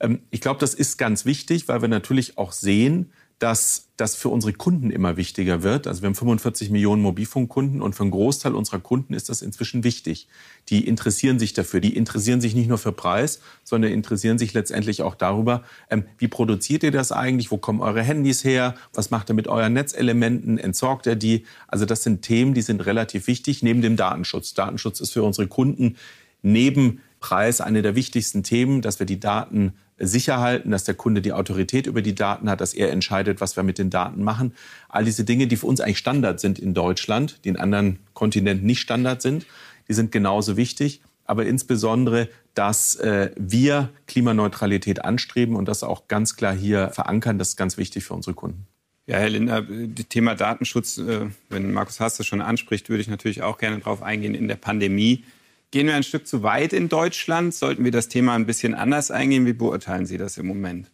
Ähm, 0.00 0.20
ich 0.30 0.40
glaube, 0.40 0.60
das 0.60 0.74
ist 0.74 0.96
ganz 0.96 1.24
wichtig, 1.24 1.68
weil 1.68 1.82
wir 1.82 1.88
natürlich 1.88 2.38
auch 2.38 2.52
sehen, 2.52 3.12
dass 3.40 3.88
das 3.96 4.16
für 4.16 4.28
unsere 4.28 4.52
Kunden 4.52 4.90
immer 4.90 5.16
wichtiger 5.16 5.62
wird. 5.62 5.86
Also 5.86 6.02
wir 6.02 6.08
haben 6.08 6.14
45 6.14 6.70
Millionen 6.70 7.00
Mobilfunkkunden 7.00 7.80
und 7.80 7.94
für 7.94 8.02
einen 8.02 8.10
Großteil 8.10 8.54
unserer 8.54 8.80
Kunden 8.80 9.14
ist 9.14 9.30
das 9.30 9.40
inzwischen 9.40 9.82
wichtig. 9.82 10.28
Die 10.68 10.86
interessieren 10.86 11.38
sich 11.38 11.54
dafür. 11.54 11.80
Die 11.80 11.96
interessieren 11.96 12.42
sich 12.42 12.54
nicht 12.54 12.68
nur 12.68 12.76
für 12.76 12.92
Preis, 12.92 13.40
sondern 13.64 13.92
interessieren 13.92 14.38
sich 14.38 14.52
letztendlich 14.52 15.02
auch 15.02 15.14
darüber, 15.14 15.64
ähm, 15.88 16.04
wie 16.18 16.28
produziert 16.28 16.82
ihr 16.82 16.90
das 16.90 17.12
eigentlich? 17.12 17.50
Wo 17.50 17.56
kommen 17.56 17.80
eure 17.80 18.02
Handys 18.02 18.44
her? 18.44 18.74
Was 18.92 19.10
macht 19.10 19.30
ihr 19.30 19.34
mit 19.34 19.48
euren 19.48 19.72
Netzelementen? 19.72 20.58
Entsorgt 20.58 21.06
ihr 21.06 21.16
die? 21.16 21.46
Also 21.66 21.86
das 21.86 22.02
sind 22.02 22.20
Themen, 22.20 22.52
die 22.52 22.62
sind 22.62 22.84
relativ 22.84 23.26
wichtig 23.26 23.62
neben 23.62 23.80
dem 23.80 23.96
Datenschutz. 23.96 24.52
Datenschutz 24.52 25.00
ist 25.00 25.12
für 25.12 25.22
unsere 25.22 25.48
Kunden 25.48 25.96
neben 26.42 27.00
Preis 27.20 27.62
eine 27.62 27.80
der 27.80 27.94
wichtigsten 27.94 28.42
Themen, 28.42 28.82
dass 28.82 28.98
wir 28.98 29.06
die 29.06 29.20
Daten 29.20 29.72
sicher 30.00 30.40
halten, 30.40 30.70
dass 30.70 30.84
der 30.84 30.94
Kunde 30.94 31.20
die 31.20 31.32
Autorität 31.32 31.86
über 31.86 32.02
die 32.02 32.14
Daten 32.14 32.48
hat, 32.48 32.60
dass 32.60 32.74
er 32.74 32.90
entscheidet, 32.90 33.40
was 33.40 33.56
wir 33.56 33.62
mit 33.62 33.78
den 33.78 33.90
Daten 33.90 34.24
machen. 34.24 34.54
All 34.88 35.04
diese 35.04 35.24
Dinge, 35.24 35.46
die 35.46 35.56
für 35.56 35.66
uns 35.66 35.80
eigentlich 35.80 35.98
Standard 35.98 36.40
sind 36.40 36.58
in 36.58 36.74
Deutschland, 36.74 37.44
die 37.44 37.50
in 37.50 37.56
anderen 37.56 37.98
Kontinenten 38.14 38.66
nicht 38.66 38.80
Standard 38.80 39.22
sind, 39.22 39.46
die 39.88 39.94
sind 39.94 40.10
genauso 40.10 40.56
wichtig. 40.56 41.02
Aber 41.24 41.46
insbesondere, 41.46 42.28
dass 42.54 42.96
äh, 42.96 43.30
wir 43.36 43.90
Klimaneutralität 44.08 45.04
anstreben 45.04 45.54
und 45.54 45.68
das 45.68 45.84
auch 45.84 46.08
ganz 46.08 46.34
klar 46.34 46.54
hier 46.54 46.88
verankern, 46.88 47.38
das 47.38 47.50
ist 47.50 47.56
ganz 47.56 47.76
wichtig 47.76 48.04
für 48.04 48.14
unsere 48.14 48.34
Kunden. 48.34 48.66
Ja, 49.06 49.18
Herr 49.18 49.28
Linder, 49.30 49.62
das 49.62 50.08
Thema 50.08 50.34
Datenschutz, 50.34 50.98
äh, 50.98 51.26
wenn 51.48 51.72
Markus 51.72 52.00
Haas 52.00 52.16
das 52.16 52.26
schon 52.26 52.40
anspricht, 52.40 52.88
würde 52.88 53.00
ich 53.00 53.08
natürlich 53.08 53.42
auch 53.42 53.58
gerne 53.58 53.78
darauf 53.78 54.02
eingehen. 54.02 54.34
In 54.34 54.48
der 54.48 54.56
Pandemie 54.56 55.24
Gehen 55.72 55.86
wir 55.86 55.94
ein 55.94 56.02
Stück 56.02 56.26
zu 56.26 56.42
weit 56.42 56.72
in 56.72 56.88
Deutschland? 56.88 57.54
Sollten 57.54 57.84
wir 57.84 57.92
das 57.92 58.08
Thema 58.08 58.34
ein 58.34 58.44
bisschen 58.44 58.74
anders 58.74 59.12
eingehen? 59.12 59.46
Wie 59.46 59.52
beurteilen 59.52 60.04
Sie 60.04 60.18
das 60.18 60.36
im 60.36 60.48
Moment? 60.48 60.90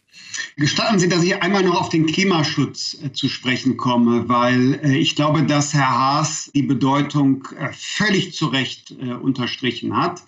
Gestatten 0.55 0.99
Sie, 0.99 1.09
dass 1.09 1.23
ich 1.23 1.41
einmal 1.41 1.63
noch 1.63 1.81
auf 1.81 1.89
den 1.89 2.05
Klimaschutz 2.05 2.95
äh, 3.03 3.11
zu 3.11 3.27
sprechen 3.27 3.75
komme, 3.77 4.29
weil 4.29 4.79
äh, 4.83 4.97
ich 4.97 5.15
glaube, 5.15 5.41
dass 5.43 5.73
Herr 5.73 5.89
Haas 5.89 6.51
die 6.53 6.61
Bedeutung 6.61 7.47
äh, 7.57 7.69
völlig 7.73 8.33
zu 8.33 8.47
Recht 8.47 8.91
unterstrichen 8.91 9.97
hat. 9.97 10.21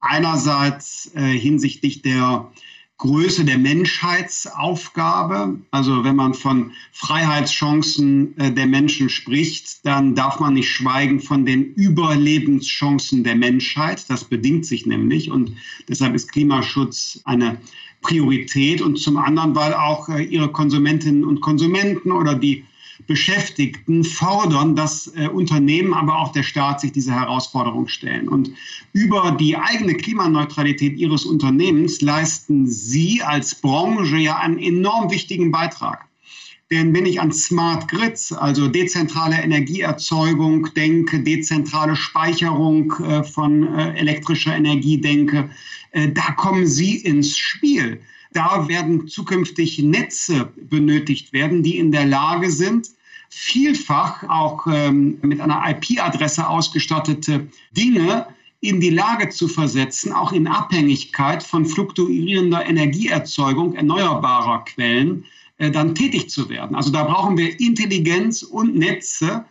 Einerseits 0.00 1.10
hinsichtlich 1.14 2.02
der 2.02 2.52
Größe 2.98 3.44
der 3.44 3.58
Menschheitsaufgabe. 3.58 5.60
Also 5.70 6.02
wenn 6.02 6.16
man 6.16 6.32
von 6.32 6.72
Freiheitschancen 6.92 8.34
äh, 8.38 8.52
der 8.52 8.66
Menschen 8.66 9.10
spricht, 9.10 9.84
dann 9.84 10.14
darf 10.14 10.40
man 10.40 10.54
nicht 10.54 10.70
schweigen 10.70 11.20
von 11.20 11.44
den 11.44 11.74
Überlebenschancen 11.74 13.22
der 13.22 13.36
Menschheit. 13.36 14.08
Das 14.08 14.24
bedingt 14.24 14.64
sich 14.64 14.86
nämlich 14.86 15.30
und 15.30 15.52
deshalb 15.88 16.14
ist 16.14 16.32
Klimaschutz 16.32 17.20
eine 17.24 17.58
Priorität 18.00 18.80
und 18.80 18.98
zum 18.98 19.18
anderen, 19.18 19.54
weil 19.54 19.74
auch 19.74 20.08
äh, 20.08 20.22
ihre 20.22 20.50
Konsumentinnen 20.50 21.24
und 21.24 21.42
Konsumenten 21.42 22.12
oder 22.12 22.34
die 22.34 22.64
Beschäftigten 23.06 24.04
fordern, 24.04 24.74
dass 24.74 25.12
äh, 25.16 25.28
Unternehmen, 25.28 25.94
aber 25.94 26.18
auch 26.18 26.32
der 26.32 26.42
Staat 26.42 26.80
sich 26.80 26.92
diese 26.92 27.12
Herausforderung 27.12 27.88
stellen. 27.88 28.28
Und 28.28 28.50
über 28.92 29.36
die 29.38 29.56
eigene 29.56 29.94
Klimaneutralität 29.94 30.96
ihres 30.96 31.24
Unternehmens 31.24 32.00
leisten 32.00 32.66
sie 32.66 33.22
als 33.22 33.54
Branche 33.54 34.16
ja 34.16 34.38
einen 34.38 34.58
enorm 34.58 35.10
wichtigen 35.10 35.52
Beitrag. 35.52 36.06
Denn 36.70 36.92
wenn 36.94 37.06
ich 37.06 37.20
an 37.20 37.30
Smart 37.30 37.86
Grids, 37.88 38.32
also 38.32 38.66
dezentrale 38.66 39.36
Energieerzeugung 39.36 40.68
denke, 40.74 41.22
dezentrale 41.22 41.94
Speicherung 41.94 42.92
äh, 43.04 43.22
von 43.22 43.72
äh, 43.78 43.92
elektrischer 43.96 44.56
Energie 44.56 45.00
denke, 45.00 45.48
äh, 45.92 46.08
da 46.08 46.32
kommen 46.32 46.66
Sie 46.66 46.96
ins 46.96 47.36
Spiel. 47.38 48.00
Da 48.36 48.68
werden 48.68 49.08
zukünftig 49.08 49.78
Netze 49.78 50.52
benötigt 50.68 51.32
werden, 51.32 51.62
die 51.62 51.78
in 51.78 51.90
der 51.90 52.04
Lage 52.04 52.50
sind, 52.50 52.90
vielfach 53.30 54.28
auch 54.28 54.66
ähm, 54.66 55.16
mit 55.22 55.40
einer 55.40 55.62
IP-Adresse 55.70 56.46
ausgestattete 56.46 57.48
Dinge 57.74 58.26
in 58.60 58.78
die 58.78 58.90
Lage 58.90 59.30
zu 59.30 59.48
versetzen, 59.48 60.12
auch 60.12 60.32
in 60.32 60.46
Abhängigkeit 60.46 61.42
von 61.42 61.64
fluktuierender 61.64 62.66
Energieerzeugung 62.66 63.74
erneuerbarer 63.74 64.66
Quellen 64.66 65.24
äh, 65.56 65.70
dann 65.70 65.94
tätig 65.94 66.28
zu 66.28 66.50
werden. 66.50 66.76
Also 66.76 66.92
da 66.92 67.04
brauchen 67.04 67.38
wir 67.38 67.58
Intelligenz 67.58 68.42
und 68.42 68.76
Netze, 68.76 69.46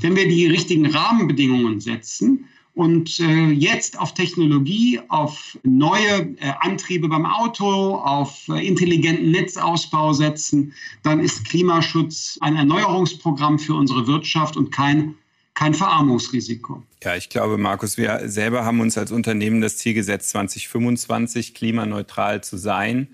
wenn 0.00 0.16
wir 0.16 0.26
die 0.26 0.46
richtigen 0.46 0.86
Rahmenbedingungen 0.86 1.78
setzen 1.78 2.48
und 2.74 3.20
äh, 3.20 3.50
jetzt 3.50 3.98
auf 3.98 4.14
Technologie, 4.14 5.00
auf 5.08 5.56
neue 5.62 6.34
äh, 6.40 6.52
Antriebe 6.60 7.08
beim 7.08 7.24
Auto, 7.24 7.94
auf 7.96 8.48
äh, 8.48 8.66
intelligenten 8.66 9.30
Netzausbau 9.30 10.12
setzen, 10.12 10.72
dann 11.04 11.20
ist 11.20 11.44
Klimaschutz 11.44 12.36
ein 12.40 12.56
Erneuerungsprogramm 12.56 13.60
für 13.60 13.74
unsere 13.74 14.06
Wirtschaft 14.06 14.56
und 14.56 14.72
kein 14.72 15.14
kein 15.56 15.72
Verarmungsrisiko. 15.72 16.82
Ja, 17.04 17.14
ich 17.14 17.28
glaube, 17.28 17.58
Markus, 17.58 17.96
wir 17.96 18.28
selber 18.28 18.64
haben 18.64 18.80
uns 18.80 18.98
als 18.98 19.12
Unternehmen 19.12 19.60
das 19.60 19.76
Ziel 19.76 19.94
gesetzt, 19.94 20.30
2025 20.30 21.54
klimaneutral 21.54 22.42
zu 22.42 22.56
sein. 22.56 23.06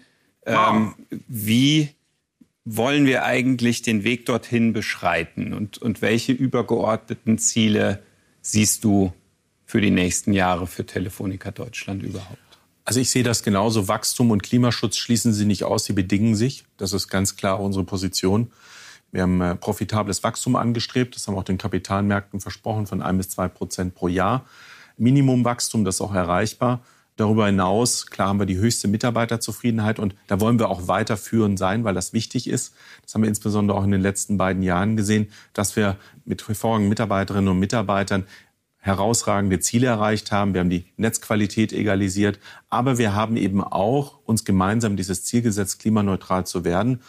Wow. 0.46 0.54
Ähm, 0.74 0.94
wie 1.28 1.90
wollen 2.64 3.04
wir 3.04 3.24
eigentlich 3.24 3.82
den 3.82 4.04
Weg 4.04 4.24
dorthin 4.24 4.72
beschreiten 4.72 5.52
und, 5.52 5.76
und 5.76 6.00
welche 6.00 6.32
übergeordneten 6.32 7.36
Ziele 7.36 8.02
siehst 8.40 8.84
du 8.84 9.12
für 9.70 9.80
die 9.80 9.92
nächsten 9.92 10.32
Jahre 10.32 10.66
für 10.66 10.84
Telefonica 10.84 11.52
Deutschland 11.52 12.02
überhaupt? 12.02 12.38
Also 12.84 12.98
ich 12.98 13.08
sehe 13.10 13.22
das 13.22 13.44
genauso. 13.44 13.86
Wachstum 13.86 14.32
und 14.32 14.42
Klimaschutz 14.42 14.96
schließen 14.96 15.32
sie 15.32 15.44
nicht 15.44 15.62
aus, 15.62 15.84
sie 15.84 15.92
bedingen 15.92 16.34
sich. 16.34 16.64
Das 16.76 16.92
ist 16.92 17.06
ganz 17.06 17.36
klar 17.36 17.60
unsere 17.60 17.84
Position. 17.84 18.50
Wir 19.12 19.22
haben 19.22 19.40
äh, 19.40 19.54
profitables 19.54 20.24
Wachstum 20.24 20.56
angestrebt. 20.56 21.14
Das 21.14 21.28
haben 21.28 21.36
auch 21.36 21.44
den 21.44 21.56
Kapitalmärkten 21.56 22.40
versprochen 22.40 22.88
von 22.88 23.00
ein 23.00 23.16
bis 23.16 23.28
zwei 23.28 23.46
Prozent 23.46 23.94
pro 23.94 24.08
Jahr. 24.08 24.44
Minimumwachstum, 24.96 25.84
das 25.84 25.96
ist 25.96 26.00
auch 26.00 26.14
erreichbar. 26.14 26.80
Darüber 27.14 27.46
hinaus, 27.46 28.06
klar 28.06 28.28
haben 28.28 28.38
wir 28.40 28.46
die 28.46 28.56
höchste 28.56 28.88
Mitarbeiterzufriedenheit 28.88 29.98
und 29.98 30.16
da 30.26 30.40
wollen 30.40 30.58
wir 30.58 30.68
auch 30.68 30.88
weiterführend 30.88 31.58
sein, 31.58 31.84
weil 31.84 31.94
das 31.94 32.12
wichtig 32.12 32.48
ist. 32.48 32.74
Das 33.02 33.14
haben 33.14 33.22
wir 33.22 33.28
insbesondere 33.28 33.76
auch 33.76 33.84
in 33.84 33.90
den 33.90 34.00
letzten 34.00 34.36
beiden 34.36 34.62
Jahren 34.62 34.96
gesehen, 34.96 35.28
dass 35.52 35.76
wir 35.76 35.96
mit 36.24 36.48
hervorragenden 36.48 36.88
Mitarbeiterinnen 36.88 37.48
und 37.48 37.58
Mitarbeitern 37.58 38.24
herausragende 38.80 39.60
Ziele 39.60 39.86
erreicht 39.86 40.32
haben. 40.32 40.54
Wir 40.54 40.60
haben 40.60 40.70
die 40.70 40.86
Netzqualität 40.96 41.72
egalisiert. 41.72 42.38
Aber 42.68 42.98
wir 42.98 43.14
haben 43.14 43.36
eben 43.36 43.62
auch 43.62 44.18
uns 44.24 44.44
gemeinsam 44.44 44.96
dieses 44.96 45.24
Ziel 45.24 45.42
gesetzt, 45.42 45.78
klimaneutral 45.80 46.46
zu 46.46 46.64
werden. 46.64 47.00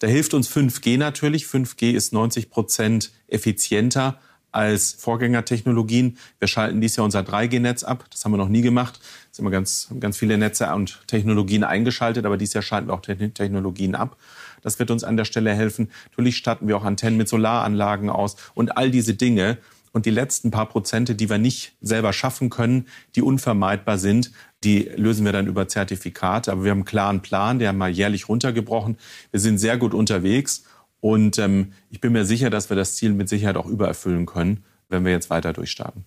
Da 0.00 0.06
hilft 0.06 0.34
uns 0.34 0.50
5G 0.50 0.98
natürlich. 0.98 1.44
5G 1.44 1.92
ist 1.92 2.12
90 2.12 2.50
Prozent 2.50 3.12
effizienter 3.28 4.18
als 4.52 4.92
Vorgängertechnologien. 4.92 6.18
Wir 6.38 6.48
schalten 6.48 6.80
dies 6.80 6.96
Jahr 6.96 7.04
unser 7.04 7.20
3G-Netz 7.20 7.84
ab. 7.84 8.06
Das 8.10 8.24
haben 8.24 8.32
wir 8.32 8.38
noch 8.38 8.48
nie 8.48 8.62
gemacht. 8.62 8.98
Es 9.30 9.36
sind 9.36 9.44
immer 9.44 9.52
ganz, 9.52 9.88
ganz 10.00 10.16
viele 10.16 10.38
Netze 10.38 10.72
und 10.74 11.06
Technologien 11.06 11.62
eingeschaltet, 11.64 12.26
aber 12.26 12.36
dieses 12.36 12.54
Jahr 12.54 12.62
schalten 12.62 12.88
wir 12.88 12.94
auch 12.94 13.02
Technologien 13.02 13.94
ab. 13.94 14.16
Das 14.62 14.78
wird 14.78 14.90
uns 14.90 15.04
an 15.04 15.16
der 15.16 15.24
Stelle 15.24 15.54
helfen. 15.54 15.90
Natürlich 16.10 16.36
statten 16.36 16.66
wir 16.66 16.76
auch 16.76 16.84
Antennen 16.84 17.16
mit 17.16 17.28
Solaranlagen 17.28 18.10
aus 18.10 18.36
und 18.54 18.76
all 18.76 18.90
diese 18.90 19.14
Dinge. 19.14 19.58
Und 19.92 20.06
die 20.06 20.10
letzten 20.10 20.50
paar 20.50 20.68
Prozente, 20.68 21.14
die 21.14 21.28
wir 21.28 21.38
nicht 21.38 21.72
selber 21.80 22.12
schaffen 22.12 22.48
können, 22.48 22.86
die 23.16 23.22
unvermeidbar 23.22 23.98
sind, 23.98 24.30
die 24.62 24.90
lösen 24.94 25.24
wir 25.24 25.32
dann 25.32 25.46
über 25.46 25.68
Zertifikate. 25.68 26.52
Aber 26.52 26.64
wir 26.64 26.70
haben 26.70 26.78
einen 26.78 26.84
klaren 26.84 27.22
Plan, 27.22 27.58
der 27.58 27.72
wir 27.72 27.88
jährlich 27.88 28.28
runtergebrochen. 28.28 28.98
Wir 29.30 29.40
sind 29.40 29.58
sehr 29.58 29.76
gut 29.78 29.94
unterwegs. 29.94 30.64
Und 31.00 31.38
ähm, 31.38 31.72
ich 31.90 32.00
bin 32.00 32.12
mir 32.12 32.24
sicher, 32.24 32.50
dass 32.50 32.70
wir 32.70 32.76
das 32.76 32.96
Ziel 32.96 33.12
mit 33.12 33.28
Sicherheit 33.28 33.56
auch 33.56 33.66
übererfüllen 33.66 34.26
können, 34.26 34.64
wenn 34.88 35.04
wir 35.04 35.12
jetzt 35.12 35.30
weiter 35.30 35.52
durchstarten. 35.52 36.04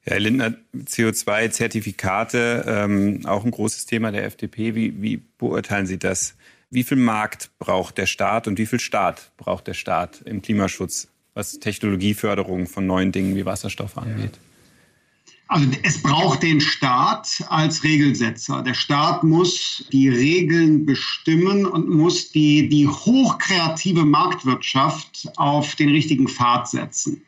Herr 0.00 0.20
Lindner, 0.20 0.54
CO2-Zertifikate, 0.72 2.64
ähm, 2.66 3.26
auch 3.26 3.44
ein 3.44 3.50
großes 3.50 3.86
Thema 3.86 4.12
der 4.12 4.24
FDP. 4.24 4.76
Wie, 4.76 5.02
wie 5.02 5.16
beurteilen 5.16 5.86
Sie 5.86 5.98
das? 5.98 6.36
Wie 6.70 6.84
viel 6.84 6.96
Markt 6.96 7.50
braucht 7.58 7.98
der 7.98 8.06
Staat 8.06 8.46
und 8.46 8.58
wie 8.58 8.66
viel 8.66 8.78
Staat 8.78 9.32
braucht 9.36 9.66
der 9.66 9.74
Staat 9.74 10.22
im 10.22 10.42
Klimaschutz, 10.42 11.08
was 11.36 11.60
Technologieförderung 11.60 12.66
von 12.66 12.86
neuen 12.86 13.12
Dingen 13.12 13.36
wie 13.36 13.44
Wasserstoff 13.44 13.96
angeht? 13.98 14.32
Also 15.48 15.68
es 15.84 16.02
braucht 16.02 16.42
den 16.42 16.60
Staat 16.60 17.44
als 17.50 17.84
Regelsetzer. 17.84 18.62
Der 18.62 18.74
Staat 18.74 19.22
muss 19.22 19.84
die 19.92 20.08
Regeln 20.08 20.86
bestimmen 20.86 21.66
und 21.66 21.88
muss 21.88 22.32
die, 22.32 22.68
die 22.68 22.88
hochkreative 22.88 24.04
Marktwirtschaft 24.04 25.28
auf 25.36 25.76
den 25.76 25.90
richtigen 25.90 26.26
Pfad 26.26 26.68
setzen. 26.68 27.22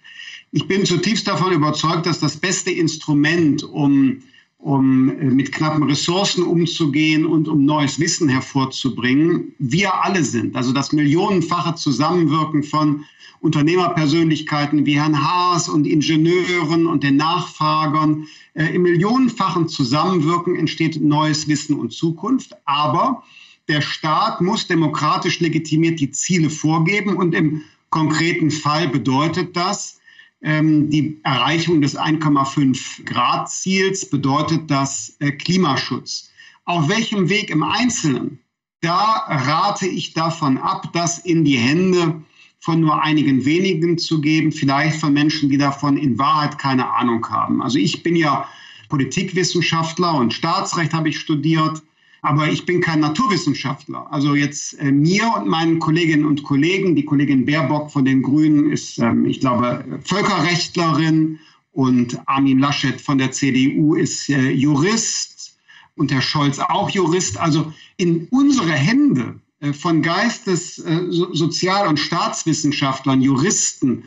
Ich 0.50 0.66
bin 0.66 0.84
zutiefst 0.84 1.28
davon 1.28 1.52
überzeugt, 1.52 2.06
dass 2.06 2.18
das 2.18 2.36
beste 2.36 2.70
Instrument, 2.72 3.62
um 3.62 4.22
um 4.58 5.08
äh, 5.08 5.24
mit 5.24 5.52
knappen 5.52 5.84
Ressourcen 5.84 6.42
umzugehen 6.42 7.24
und 7.24 7.48
um 7.48 7.64
neues 7.64 7.98
Wissen 8.00 8.28
hervorzubringen, 8.28 9.54
wir 9.58 10.04
alle 10.04 10.24
sind. 10.24 10.56
Also 10.56 10.72
das 10.72 10.92
millionenfache 10.92 11.76
Zusammenwirken 11.76 12.62
von 12.62 13.04
Unternehmerpersönlichkeiten 13.40 14.84
wie 14.84 14.98
Herrn 14.98 15.22
Haas 15.22 15.68
und 15.68 15.86
Ingenieuren 15.86 16.86
und 16.86 17.04
den 17.04 17.16
Nachfragern. 17.16 18.26
Äh, 18.54 18.74
Im 18.74 18.82
millionenfachen 18.82 19.68
Zusammenwirken 19.68 20.56
entsteht 20.56 21.00
neues 21.00 21.46
Wissen 21.46 21.78
und 21.78 21.92
Zukunft. 21.92 22.52
Aber 22.64 23.22
der 23.68 23.80
Staat 23.80 24.40
muss 24.40 24.66
demokratisch 24.66 25.38
legitimiert 25.38 26.00
die 26.00 26.10
Ziele 26.10 26.50
vorgeben 26.50 27.16
und 27.16 27.34
im 27.34 27.62
konkreten 27.90 28.50
Fall 28.50 28.88
bedeutet 28.88 29.56
das, 29.56 30.00
die 30.40 31.20
Erreichung 31.24 31.80
des 31.80 31.98
1,5 31.98 33.04
Grad 33.04 33.50
Ziels 33.50 34.08
bedeutet 34.08 34.70
das 34.70 35.16
äh, 35.18 35.32
Klimaschutz. 35.32 36.30
Auf 36.64 36.88
welchem 36.88 37.28
Weg 37.28 37.50
im 37.50 37.62
Einzelnen? 37.62 38.38
Da 38.80 39.24
rate 39.26 39.86
ich 39.86 40.12
davon 40.12 40.58
ab, 40.58 40.92
das 40.92 41.18
in 41.18 41.44
die 41.44 41.56
Hände 41.58 42.22
von 42.60 42.80
nur 42.80 43.02
einigen 43.02 43.44
wenigen 43.44 43.98
zu 43.98 44.20
geben, 44.20 44.52
vielleicht 44.52 45.00
von 45.00 45.12
Menschen, 45.12 45.48
die 45.48 45.58
davon 45.58 45.96
in 45.96 46.18
Wahrheit 46.18 46.58
keine 46.58 46.88
Ahnung 46.92 47.28
haben. 47.28 47.62
Also 47.62 47.78
ich 47.78 48.02
bin 48.02 48.14
ja 48.14 48.48
Politikwissenschaftler 48.88 50.14
und 50.14 50.32
Staatsrecht 50.32 50.94
habe 50.94 51.08
ich 51.08 51.18
studiert. 51.18 51.82
Aber 52.22 52.48
ich 52.48 52.66
bin 52.66 52.80
kein 52.80 53.00
Naturwissenschaftler. 53.00 54.06
Also 54.10 54.34
jetzt 54.34 54.78
äh, 54.80 54.90
mir 54.90 55.32
und 55.36 55.46
meinen 55.46 55.78
Kolleginnen 55.78 56.24
und 56.24 56.42
Kollegen, 56.42 56.96
die 56.96 57.04
Kollegin 57.04 57.46
Baerbock 57.46 57.90
von 57.90 58.04
den 58.04 58.22
Grünen 58.22 58.70
ist, 58.72 58.98
ähm, 58.98 59.24
ich 59.24 59.40
glaube, 59.40 59.84
Völkerrechtlerin 60.04 61.38
und 61.72 62.20
Armin 62.26 62.58
Laschet 62.58 63.00
von 63.00 63.18
der 63.18 63.30
CDU 63.30 63.94
ist 63.94 64.28
äh, 64.28 64.50
Jurist 64.50 65.56
und 65.94 66.10
Herr 66.10 66.22
Scholz 66.22 66.58
auch 66.58 66.90
Jurist. 66.90 67.38
Also 67.38 67.72
in 67.96 68.26
unsere 68.30 68.72
Hände 68.72 69.40
äh, 69.60 69.72
von 69.72 70.02
Geistes-, 70.02 70.78
äh, 70.78 71.00
Sozial- 71.10 71.88
und 71.88 71.98
Staatswissenschaftlern, 71.98 73.22
Juristen, 73.22 74.04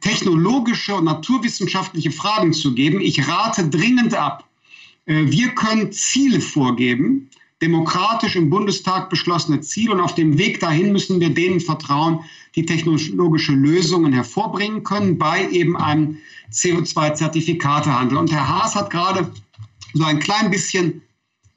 technologische 0.00 0.94
und 0.94 1.04
naturwissenschaftliche 1.04 2.10
Fragen 2.10 2.52
zu 2.52 2.74
geben. 2.74 3.00
Ich 3.00 3.28
rate 3.28 3.68
dringend 3.68 4.14
ab. 4.14 4.48
Äh, 5.06 5.26
wir 5.26 5.50
können 5.50 5.92
Ziele 5.92 6.40
vorgeben, 6.40 7.28
demokratisch 7.62 8.36
im 8.36 8.50
Bundestag 8.50 9.08
beschlossene 9.08 9.60
Ziel. 9.60 9.90
Und 9.90 10.00
auf 10.00 10.14
dem 10.14 10.36
Weg 10.36 10.60
dahin 10.60 10.92
müssen 10.92 11.20
wir 11.20 11.30
denen 11.30 11.60
vertrauen, 11.60 12.20
die 12.56 12.66
technologische 12.66 13.52
Lösungen 13.52 14.12
hervorbringen 14.12 14.82
können 14.84 15.16
bei 15.16 15.48
eben 15.50 15.76
einem 15.76 16.18
CO2-Zertifikatehandel. 16.52 18.18
Und 18.18 18.32
Herr 18.32 18.46
Haas 18.46 18.74
hat 18.74 18.90
gerade 18.90 19.32
so 19.94 20.04
ein 20.04 20.18
klein 20.18 20.50
bisschen 20.50 21.00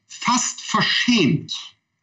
fast 0.07 0.61
verschämt, 0.61 1.53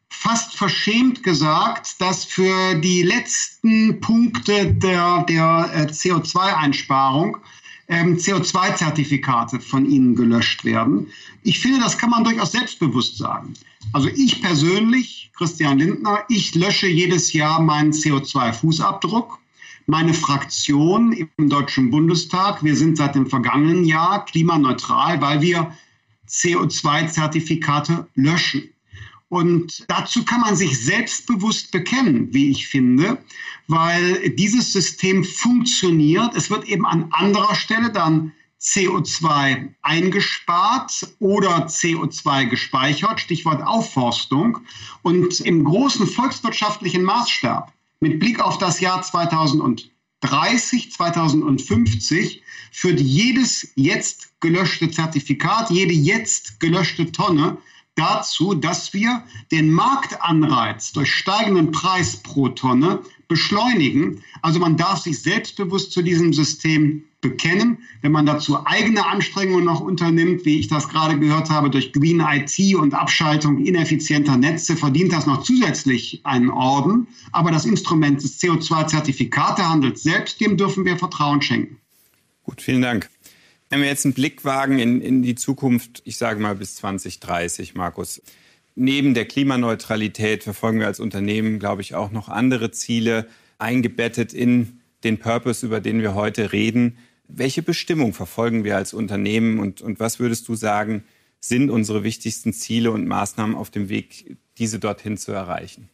fast 0.09 0.55
verschämt 0.55 1.23
gesagt, 1.23 1.99
dass 1.99 2.23
für 2.23 2.75
die 2.75 3.03
letzten 3.03 3.99
Punkte 3.99 4.73
der, 4.73 5.23
der 5.23 5.71
äh, 5.73 5.85
CO2-Einsparung 5.85 7.37
ähm, 7.87 8.17
CO2-Zertifikate 8.17 9.59
von 9.59 9.85
ihnen 9.85 10.15
gelöscht 10.15 10.63
werden. 10.65 11.07
Ich 11.43 11.59
finde, 11.59 11.79
das 11.79 11.97
kann 11.97 12.09
man 12.09 12.23
durchaus 12.23 12.51
selbstbewusst 12.51 13.17
sagen. 13.17 13.53
Also 13.91 14.07
ich 14.07 14.41
persönlich, 14.41 15.31
Christian 15.35 15.79
Lindner, 15.79 16.23
ich 16.29 16.55
lösche 16.55 16.87
jedes 16.87 17.33
Jahr 17.33 17.61
meinen 17.61 17.91
CO2-Fußabdruck. 17.91 19.37
Meine 19.85 20.13
Fraktion 20.13 21.11
im 21.11 21.49
Deutschen 21.49 21.91
Bundestag, 21.91 22.63
wir 22.63 22.75
sind 22.75 22.95
seit 22.95 23.15
dem 23.15 23.27
vergangenen 23.27 23.83
Jahr 23.83 24.23
klimaneutral, 24.23 25.19
weil 25.19 25.41
wir 25.41 25.75
CO2-Zertifikate 26.29 28.07
löschen. 28.15 28.72
Und 29.33 29.85
dazu 29.87 30.23
kann 30.25 30.41
man 30.41 30.55
sich 30.55 30.77
selbstbewusst 30.77 31.71
bekennen, 31.71 32.31
wie 32.35 32.51
ich 32.51 32.67
finde, 32.67 33.17
weil 33.67 34.29
dieses 34.29 34.71
System 34.71 35.23
funktioniert. 35.23 36.35
Es 36.35 36.51
wird 36.51 36.65
eben 36.65 36.85
an 36.85 37.07
anderer 37.09 37.55
Stelle 37.55 37.89
dann 37.91 38.31
CO2 38.61 39.69
eingespart 39.81 41.15
oder 41.17 41.65
CO2 41.65 42.45
gespeichert, 42.45 43.21
Stichwort 43.21 43.63
Aufforstung. 43.63 44.59
Und 45.01 45.39
im 45.39 45.63
großen 45.63 46.05
volkswirtschaftlichen 46.05 47.01
Maßstab, 47.01 47.73
mit 48.01 48.19
Blick 48.19 48.39
auf 48.39 48.59
das 48.59 48.81
Jahr 48.81 49.01
2030, 49.01 50.91
2050, 50.91 52.43
führt 52.71 52.99
jedes 52.99 53.67
jetzt 53.73 54.39
gelöschte 54.41 54.91
Zertifikat, 54.91 55.71
jede 55.71 55.93
jetzt 55.93 56.59
gelöschte 56.59 57.11
Tonne 57.11 57.57
dazu, 57.95 58.53
dass 58.53 58.93
wir 58.93 59.23
den 59.51 59.71
Marktanreiz 59.71 60.91
durch 60.93 61.11
steigenden 61.11 61.71
Preis 61.71 62.17
pro 62.17 62.49
Tonne 62.49 62.99
beschleunigen. 63.27 64.21
Also 64.41 64.59
man 64.59 64.77
darf 64.77 64.99
sich 64.99 65.21
selbstbewusst 65.21 65.91
zu 65.91 66.01
diesem 66.01 66.33
System 66.33 67.03
bekennen. 67.21 67.79
Wenn 68.01 68.11
man 68.11 68.25
dazu 68.25 68.65
eigene 68.65 69.05
Anstrengungen 69.05 69.65
noch 69.65 69.79
unternimmt, 69.79 70.45
wie 70.45 70.59
ich 70.59 70.67
das 70.67 70.89
gerade 70.89 71.17
gehört 71.17 71.49
habe, 71.49 71.69
durch 71.69 71.93
Green 71.93 72.19
IT 72.19 72.75
und 72.75 72.93
Abschaltung 72.93 73.63
ineffizienter 73.65 74.37
Netze, 74.37 74.75
verdient 74.75 75.13
das 75.13 75.25
noch 75.25 75.41
zusätzlich 75.41 76.21
einen 76.23 76.49
Orden. 76.49 77.07
Aber 77.31 77.49
das 77.49 77.65
Instrument 77.65 78.21
des 78.21 78.39
CO2-Zertifikatehandels 78.39 80.03
selbst, 80.03 80.39
dem 80.41 80.57
dürfen 80.57 80.85
wir 80.85 80.97
Vertrauen 80.97 81.41
schenken. 81.41 81.77
Gut, 82.43 82.61
vielen 82.61 82.81
Dank. 82.81 83.09
Wenn 83.73 83.81
wir 83.81 83.87
jetzt 83.87 84.05
einen 84.05 84.13
Blick 84.13 84.45
wagen 84.45 84.77
in, 84.77 85.01
in 85.01 85.23
die 85.23 85.33
Zukunft, 85.33 86.03
ich 86.05 86.17
sage 86.17 86.39
mal 86.39 86.53
bis 86.53 86.75
2030, 86.75 87.73
Markus. 87.73 88.21
Neben 88.75 89.15
der 89.15 89.25
Klimaneutralität 89.25 90.43
verfolgen 90.43 90.79
wir 90.79 90.85
als 90.85 90.99
Unternehmen, 90.99 91.57
glaube 91.57 91.81
ich, 91.81 91.95
auch 91.95 92.11
noch 92.11 92.29
andere 92.29 92.69
Ziele 92.69 93.25
eingebettet 93.57 94.31
in 94.31 94.79
den 95.03 95.17
Purpose, 95.17 95.65
über 95.65 95.81
den 95.81 96.03
wir 96.03 96.13
heute 96.13 96.51
reden. 96.51 96.99
Welche 97.27 97.63
Bestimmung 97.63 98.13
verfolgen 98.13 98.63
wir 98.63 98.77
als 98.77 98.93
Unternehmen 98.93 99.57
und, 99.57 99.81
und 99.81 99.99
was 99.99 100.19
würdest 100.19 100.47
du 100.47 100.53
sagen, 100.53 101.03
sind 101.39 101.71
unsere 101.71 102.03
wichtigsten 102.03 102.53
Ziele 102.53 102.91
und 102.91 103.07
Maßnahmen 103.07 103.55
auf 103.55 103.71
dem 103.71 103.89
Weg, 103.89 104.37
diese 104.59 104.77
dorthin 104.77 105.17
zu 105.17 105.31
erreichen? 105.31 105.89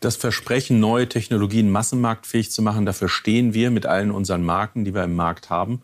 Das 0.00 0.16
Versprechen, 0.16 0.80
neue 0.80 1.08
Technologien 1.08 1.70
massenmarktfähig 1.70 2.50
zu 2.50 2.60
machen, 2.60 2.84
dafür 2.84 3.08
stehen 3.08 3.54
wir 3.54 3.70
mit 3.70 3.86
allen 3.86 4.10
unseren 4.10 4.44
Marken, 4.44 4.84
die 4.84 4.92
wir 4.92 5.04
im 5.04 5.14
Markt 5.14 5.48
haben. 5.48 5.80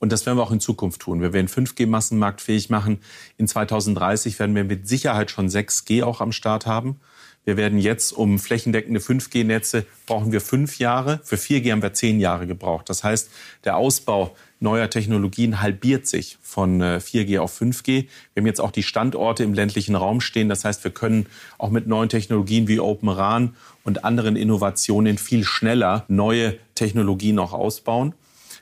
Und 0.00 0.12
das 0.12 0.26
werden 0.26 0.38
wir 0.38 0.42
auch 0.42 0.52
in 0.52 0.60
Zukunft 0.60 1.00
tun. 1.00 1.20
Wir 1.20 1.32
werden 1.32 1.48
5G 1.48 1.86
massenmarktfähig 1.86 2.70
machen. 2.70 3.00
In 3.36 3.48
2030 3.48 4.38
werden 4.38 4.54
wir 4.54 4.64
mit 4.64 4.88
Sicherheit 4.88 5.30
schon 5.30 5.48
6G 5.48 6.04
auch 6.04 6.20
am 6.20 6.32
Start 6.32 6.66
haben. 6.66 7.00
Wir 7.48 7.56
werden 7.56 7.78
jetzt 7.78 8.12
um 8.12 8.38
flächendeckende 8.38 9.00
5G-Netze 9.00 9.86
brauchen 10.04 10.32
wir 10.32 10.42
fünf 10.42 10.78
Jahre. 10.78 11.20
Für 11.24 11.36
4G 11.36 11.72
haben 11.72 11.80
wir 11.80 11.94
zehn 11.94 12.20
Jahre 12.20 12.46
gebraucht. 12.46 12.90
Das 12.90 13.04
heißt, 13.04 13.30
der 13.64 13.78
Ausbau 13.78 14.36
neuer 14.60 14.90
Technologien 14.90 15.62
halbiert 15.62 16.06
sich 16.06 16.36
von 16.42 16.82
4G 16.82 17.34
äh, 17.34 17.38
auf 17.38 17.58
5G. 17.58 18.06
Wir 18.34 18.40
haben 18.42 18.46
jetzt 18.46 18.60
auch 18.60 18.70
die 18.70 18.82
Standorte 18.82 19.44
im 19.44 19.54
ländlichen 19.54 19.94
Raum 19.94 20.20
stehen. 20.20 20.50
Das 20.50 20.66
heißt, 20.66 20.84
wir 20.84 20.90
können 20.90 21.24
auch 21.56 21.70
mit 21.70 21.86
neuen 21.86 22.10
Technologien 22.10 22.68
wie 22.68 22.80
Open 22.80 23.08
RAN 23.08 23.56
und 23.82 24.04
anderen 24.04 24.36
Innovationen 24.36 25.16
viel 25.16 25.44
schneller 25.44 26.04
neue 26.08 26.58
Technologien 26.74 27.38
auch 27.38 27.54
ausbauen. 27.54 28.12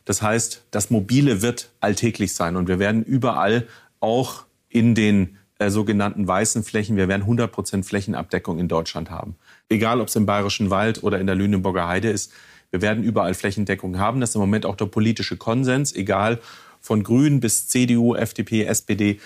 Das 0.06 0.22
heißt, 0.22 0.62
das 0.70 0.88
Mobile 0.88 1.42
wird 1.42 1.70
alltäglich 1.80 2.32
sein 2.34 2.56
und 2.56 2.68
wir 2.68 2.78
werden 2.78 3.04
überall 3.04 3.66
auch 4.00 4.44
in 4.70 4.94
den 4.94 5.36
äh, 5.58 5.68
sogenannten 5.68 6.26
weißen 6.26 6.64
Flächen, 6.64 6.96
wir 6.96 7.08
werden 7.08 7.22
100 7.22 7.52
Prozent 7.52 7.84
Flächenabdeckung 7.84 8.58
in 8.58 8.68
Deutschland 8.68 9.10
haben. 9.10 9.36
Egal, 9.68 10.00
ob 10.00 10.08
es 10.08 10.16
im 10.16 10.24
Bayerischen 10.24 10.70
Wald 10.70 11.02
oder 11.02 11.20
in 11.20 11.26
der 11.26 11.36
Lüneburger 11.36 11.88
Heide 11.88 12.08
ist, 12.08 12.32
wir 12.70 12.82
werden 12.82 13.04
überall 13.04 13.34
Flächendeckung 13.34 13.98
haben. 13.98 14.20
Das 14.20 14.30
ist 14.30 14.34
im 14.36 14.40
Moment 14.40 14.66
auch 14.66 14.76
der 14.76 14.86
politische 14.86 15.36
Konsens, 15.36 15.94
egal 15.94 16.40
von 16.80 17.02
Grünen 17.02 17.40
bis 17.40 17.68
CDU, 17.68 18.14
FDP, 18.14 18.64
SPD 18.64 19.20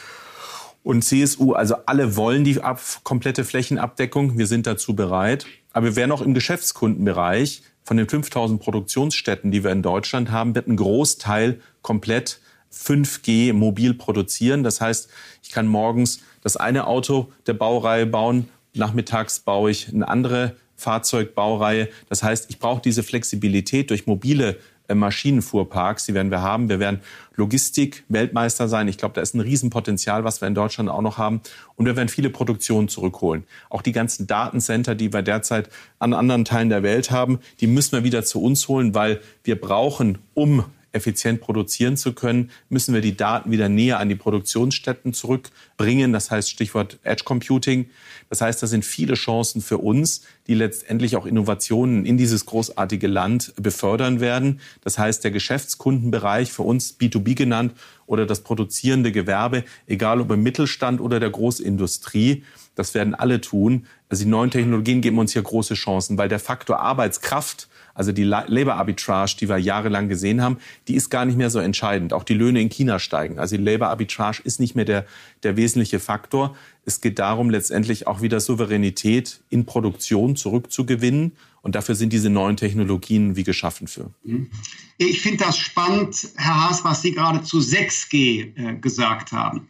und 0.83 1.03
CSU. 1.03 1.53
Also 1.53 1.77
alle 1.87 2.17
wollen 2.17 2.45
die 2.45 2.61
komplette 3.03 3.45
Flächenabdeckung. 3.45 4.39
Wir 4.39 4.47
sind 4.47 4.67
dazu 4.67 4.95
bereit. 4.95 5.47
Aber 5.73 5.87
wir 5.87 5.97
werden 5.97 6.13
auch 6.13 6.23
im 6.23 6.35
Geschäftskundenbereich 6.35 7.63
von 7.85 7.97
den 7.97 8.09
5000 8.09 8.61
Produktionsstätten, 8.61 9.51
die 9.51 9.65
wir 9.65 9.73
in 9.73 9.83
Deutschland 9.83 10.31
haben, 10.31 10.55
wird 10.55 10.69
ein 10.69 10.77
Großteil 10.77 11.61
komplett 11.83 12.41
5G 12.73 13.53
mobil 13.53 13.95
produzieren. 13.95 14.63
Das 14.63 14.81
heißt, 14.81 15.09
ich 15.43 15.51
kann 15.51 15.67
morgens 15.67 16.21
das 16.43 16.57
eine 16.57 16.87
Auto 16.87 17.33
der 17.47 17.55
Baureihe 17.55 18.07
bauen, 18.07 18.49
nachmittags 18.75 19.41
baue 19.41 19.71
ich 19.71 19.89
eine 19.89 20.09
andere 20.09 20.57
Fahrzeugbaureihe. 20.77 21.89
Das 22.09 22.23
heißt, 22.23 22.49
ich 22.49 22.59
brauche 22.59 22.81
diese 22.81 23.03
Flexibilität 23.03 23.91
durch 23.91 24.07
mobile 24.07 24.57
Maschinenfuhrparks, 24.99 26.07
die 26.07 26.15
werden 26.15 26.31
wir 26.31 26.43
haben. 26.43 26.69
Wir 26.69 26.81
werden 26.81 27.01
Logistik-Weltmeister 27.37 28.69
sein. 28.69 28.89
Ich 28.89 28.99
glaube, 28.99 29.15
da 29.15 29.21
ist 29.21 29.35
ein 29.35 29.41
Riesenpotenzial, 29.41 30.25
was 30.25 30.41
wir 30.41 30.49
in 30.49 30.55
Deutschland 30.55 30.89
auch 30.89 31.03
noch 31.03 31.19
haben. 31.19 31.41
Und 31.77 31.87
wir 31.87 31.97
werden 31.97 32.09
viele 32.09 32.31
Produktionen 32.31 32.89
zurückholen. 32.89 33.45
Auch 33.69 33.83
die 33.83 33.93
ganzen 33.93 34.27
Datencenter, 34.27 34.95
die 34.95 35.13
wir 35.13 35.23
derzeit 35.23 35.71
an 35.99 36.13
anderen 36.13 36.45
Teilen 36.45 36.69
der 36.69 36.83
Welt 36.83 37.11
haben, 37.11 37.39
die 37.61 37.67
müssen 37.67 37.93
wir 37.93 38.05
wieder 38.05 38.25
zu 38.25 38.43
uns 38.43 38.69
holen, 38.69 38.95
weil 38.95 39.21
wir 39.45 39.61
brauchen, 39.61 40.19
um 40.35 40.65
effizient 40.93 41.41
produzieren 41.41 41.97
zu 41.97 42.13
können, 42.13 42.51
müssen 42.69 42.95
wir 42.95 43.01
die 43.01 43.17
Daten 43.17 43.51
wieder 43.51 43.69
näher 43.69 43.99
an 43.99 44.09
die 44.09 44.17
Produktionsstätten 44.17 45.13
zurückbringen. 45.13 46.13
Das 46.13 46.31
heißt 46.31 46.51
Stichwort 46.51 46.99
Edge 47.03 47.25
Computing. 47.25 47.91
Das 48.29 48.41
heißt, 48.41 48.63
da 48.63 48.67
sind 48.67 48.85
viele 48.85 49.15
Chancen 49.15 49.61
für 49.61 49.79
uns, 49.79 50.23
die 50.47 50.55
letztendlich 50.55 51.17
auch 51.17 51.27
Innovationen 51.27 52.05
in 52.05 52.17
dieses 52.17 52.47
großartige 52.47 53.07
Land 53.07 53.53
befördern 53.57 54.21
werden. 54.21 54.61
Das 54.83 54.99
heißt, 54.99 55.23
der 55.25 55.31
Geschäftskundenbereich, 55.31 56.53
für 56.53 56.63
uns 56.63 56.99
B2B 56.99 57.35
genannt, 57.35 57.75
oder 58.07 58.27
das 58.27 58.41
produzierende 58.41 59.13
Gewerbe, 59.13 59.63
egal 59.87 60.21
ob 60.21 60.33
im 60.33 60.43
Mittelstand 60.43 61.01
oder 61.01 61.21
der 61.21 61.31
Großindustrie, 61.31 62.43
das 62.75 62.93
werden 62.95 63.15
alle 63.15 63.41
tun. 63.41 63.87
Also 64.09 64.25
die 64.25 64.31
neuen 64.31 64.51
Technologien 64.51 65.01
geben 65.01 65.19
uns 65.19 65.33
hier 65.33 65.43
große 65.43 65.75
Chancen, 65.75 66.19
weil 66.19 66.29
der 66.29 66.41
Faktor 66.41 66.81
Arbeitskraft 66.81 67.69
also 67.95 68.13
die 68.13 68.25
Labor 68.25 68.75
Arbitrage, 68.75 69.37
die 69.41 69.49
wir 69.49 69.59
jahrelang 69.59 70.09
gesehen 70.09 70.43
haben, 70.43 70.59
die 70.89 70.95
ist 70.95 71.11
gar 71.11 71.25
nicht 71.25 71.37
mehr 71.37 71.51
so 71.51 71.59
entscheidend. 71.59 72.13
Auch 72.13 72.25
die 72.25 72.35
Löhne 72.35 72.61
in 72.61 72.69
China 72.69 72.99
steigen. 72.99 73.39
Also 73.39 73.57
die 73.57 73.63
Labor 73.63 73.89
Arbitrage 73.89 74.41
ist 74.45 74.61
nicht 74.61 74.75
mehr 74.75 74.85
der, 74.85 75.07
der 75.43 75.57
wesentliche 75.57 76.01
Faktor. 76.01 76.57
Es 76.85 77.01
geht 77.01 77.19
darum, 77.19 77.51
letztendlich 77.51 78.07
auch 78.07 78.23
wieder 78.23 78.41
Souveränität 78.41 79.41
in 79.51 79.67
Produktion 79.67 80.37
zurückzugewinnen. 80.37 81.33
Und 81.63 81.75
dafür 81.75 81.95
sind 81.95 82.13
diese 82.13 82.31
neuen 82.31 82.57
Technologien 82.57 83.37
wie 83.37 83.45
geschaffen 83.45 83.87
für. 83.87 84.11
Mhm. 84.25 84.51
Ich 84.97 85.21
finde 85.21 85.45
das 85.45 85.59
spannend, 85.59 86.29
Herr 86.37 86.69
Haas, 86.69 86.85
was 86.85 87.03
Sie 87.03 87.13
gerade 87.13 87.43
zu 87.43 87.59
6G 87.59 88.57
äh, 88.57 88.77
gesagt 88.77 89.33
haben. 89.33 89.69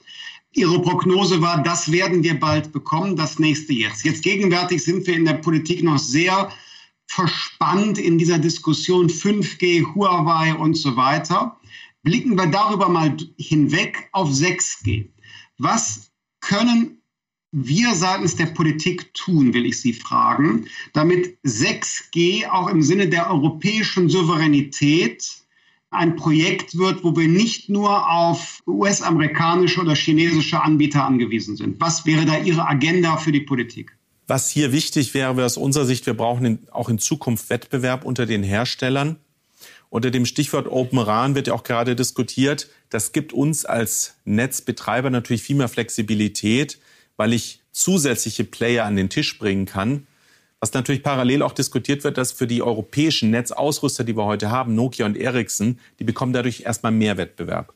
Ihre 0.53 0.83
Prognose 0.83 1.41
war, 1.41 1.63
das 1.63 1.93
werden 1.93 2.25
wir 2.25 2.39
bald 2.39 2.73
bekommen, 2.73 3.15
das 3.17 3.39
nächste 3.39 3.73
jetzt. 3.73 4.05
Jetzt 4.05 4.23
gegenwärtig 4.23 4.83
sind 4.83 5.07
wir 5.07 5.15
in 5.15 5.25
der 5.25 5.35
Politik 5.35 5.83
noch 5.85 5.99
sehr 5.99 6.51
verspannt 7.11 7.99
in 7.99 8.19
dieser 8.19 8.39
Diskussion 8.39 9.09
5G, 9.09 9.95
Huawei 9.95 10.55
und 10.55 10.75
so 10.75 10.97
weiter. 10.97 11.59
Blicken 12.05 12.39
wir 12.39 12.47
darüber 12.47 12.89
mal 12.89 13.17
hinweg 13.37 14.09
auf 14.13 14.31
6G. 14.31 15.09
Was 15.59 16.13
können 16.41 17.03
wir 17.51 17.95
seitens 17.97 18.37
der 18.37 18.47
Politik 18.47 19.13
tun, 19.13 19.53
will 19.53 19.67
ich 19.67 19.81
Sie 19.81 19.93
fragen, 19.93 20.67
damit 20.93 21.37
6G 21.45 22.49
auch 22.49 22.69
im 22.69 22.81
Sinne 22.81 23.09
der 23.09 23.29
europäischen 23.29 24.09
Souveränität 24.09 25.43
ein 25.91 26.15
Projekt 26.15 26.79
wird, 26.79 27.03
wo 27.03 27.17
wir 27.17 27.27
nicht 27.27 27.69
nur 27.69 28.09
auf 28.09 28.63
US-amerikanische 28.69 29.81
oder 29.81 29.97
chinesische 29.97 30.63
Anbieter 30.63 31.05
angewiesen 31.05 31.57
sind. 31.57 31.81
Was 31.81 32.07
wäre 32.07 32.25
da 32.25 32.39
Ihre 32.39 32.69
Agenda 32.69 33.17
für 33.17 33.33
die 33.33 33.41
Politik? 33.41 33.97
Was 34.31 34.49
hier 34.49 34.71
wichtig 34.71 35.13
wäre, 35.13 35.37
wäre 35.37 35.45
aus 35.45 35.57
unserer 35.57 35.87
Sicht, 35.87 36.07
wir 36.07 36.15
brauchen 36.15 36.45
in, 36.47 36.59
auch 36.71 36.89
in 36.89 37.01
Zukunft 37.01 37.51
Wettbewerb 37.51 38.05
unter 38.05 38.27
den 38.27 38.45
Herstellern. 38.45 39.17
Unter 39.89 40.13
dem 40.13 40.25
Stichwort 40.25 40.69
Open 40.69 41.01
RAN 41.01 41.35
wird 41.35 41.49
ja 41.49 41.53
auch 41.53 41.65
gerade 41.65 41.97
diskutiert. 41.97 42.69
Das 42.91 43.11
gibt 43.11 43.33
uns 43.33 43.65
als 43.65 44.15
Netzbetreiber 44.25 45.11
natürlich 45.11 45.43
viel 45.43 45.57
mehr 45.57 45.67
Flexibilität, 45.67 46.79
weil 47.17 47.33
ich 47.33 47.61
zusätzliche 47.73 48.45
Player 48.45 48.85
an 48.85 48.95
den 48.95 49.11
Tisch 49.11 49.37
bringen 49.37 49.67
kann. 49.67 50.07
Was 50.61 50.75
natürlich 50.75 51.03
parallel 51.03 51.43
auch 51.43 51.53
diskutiert 51.53 52.05
wird, 52.05 52.17
dass 52.17 52.31
für 52.31 52.47
die 52.47 52.63
europäischen 52.63 53.33
Netzausrüster, 53.33 54.05
die 54.05 54.17
wir 54.17 54.27
heute 54.27 54.49
haben, 54.49 54.77
Nokia 54.77 55.07
und 55.07 55.17
Ericsson, 55.17 55.81
die 55.99 56.05
bekommen 56.05 56.33
dadurch 56.33 56.61
erstmal 56.61 56.93
mehr 56.93 57.17
Wettbewerb. 57.17 57.75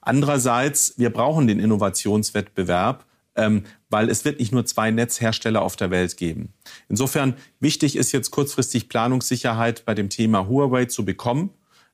Andererseits, 0.00 0.94
wir 0.96 1.10
brauchen 1.10 1.46
den 1.48 1.60
Innovationswettbewerb 1.60 3.04
ähm, 3.36 3.64
weil 3.88 4.10
es 4.10 4.24
wird 4.24 4.38
nicht 4.38 4.52
nur 4.52 4.64
zwei 4.66 4.90
Netzhersteller 4.90 5.62
auf 5.62 5.76
der 5.76 5.90
Welt 5.90 6.16
geben. 6.16 6.52
Insofern 6.88 7.34
wichtig 7.60 7.96
ist 7.96 8.12
jetzt 8.12 8.30
kurzfristig 8.30 8.88
Planungssicherheit 8.88 9.84
bei 9.84 9.94
dem 9.94 10.08
Thema 10.08 10.48
Huawei 10.48 10.86
zu 10.86 11.04
bekommen. 11.04 11.50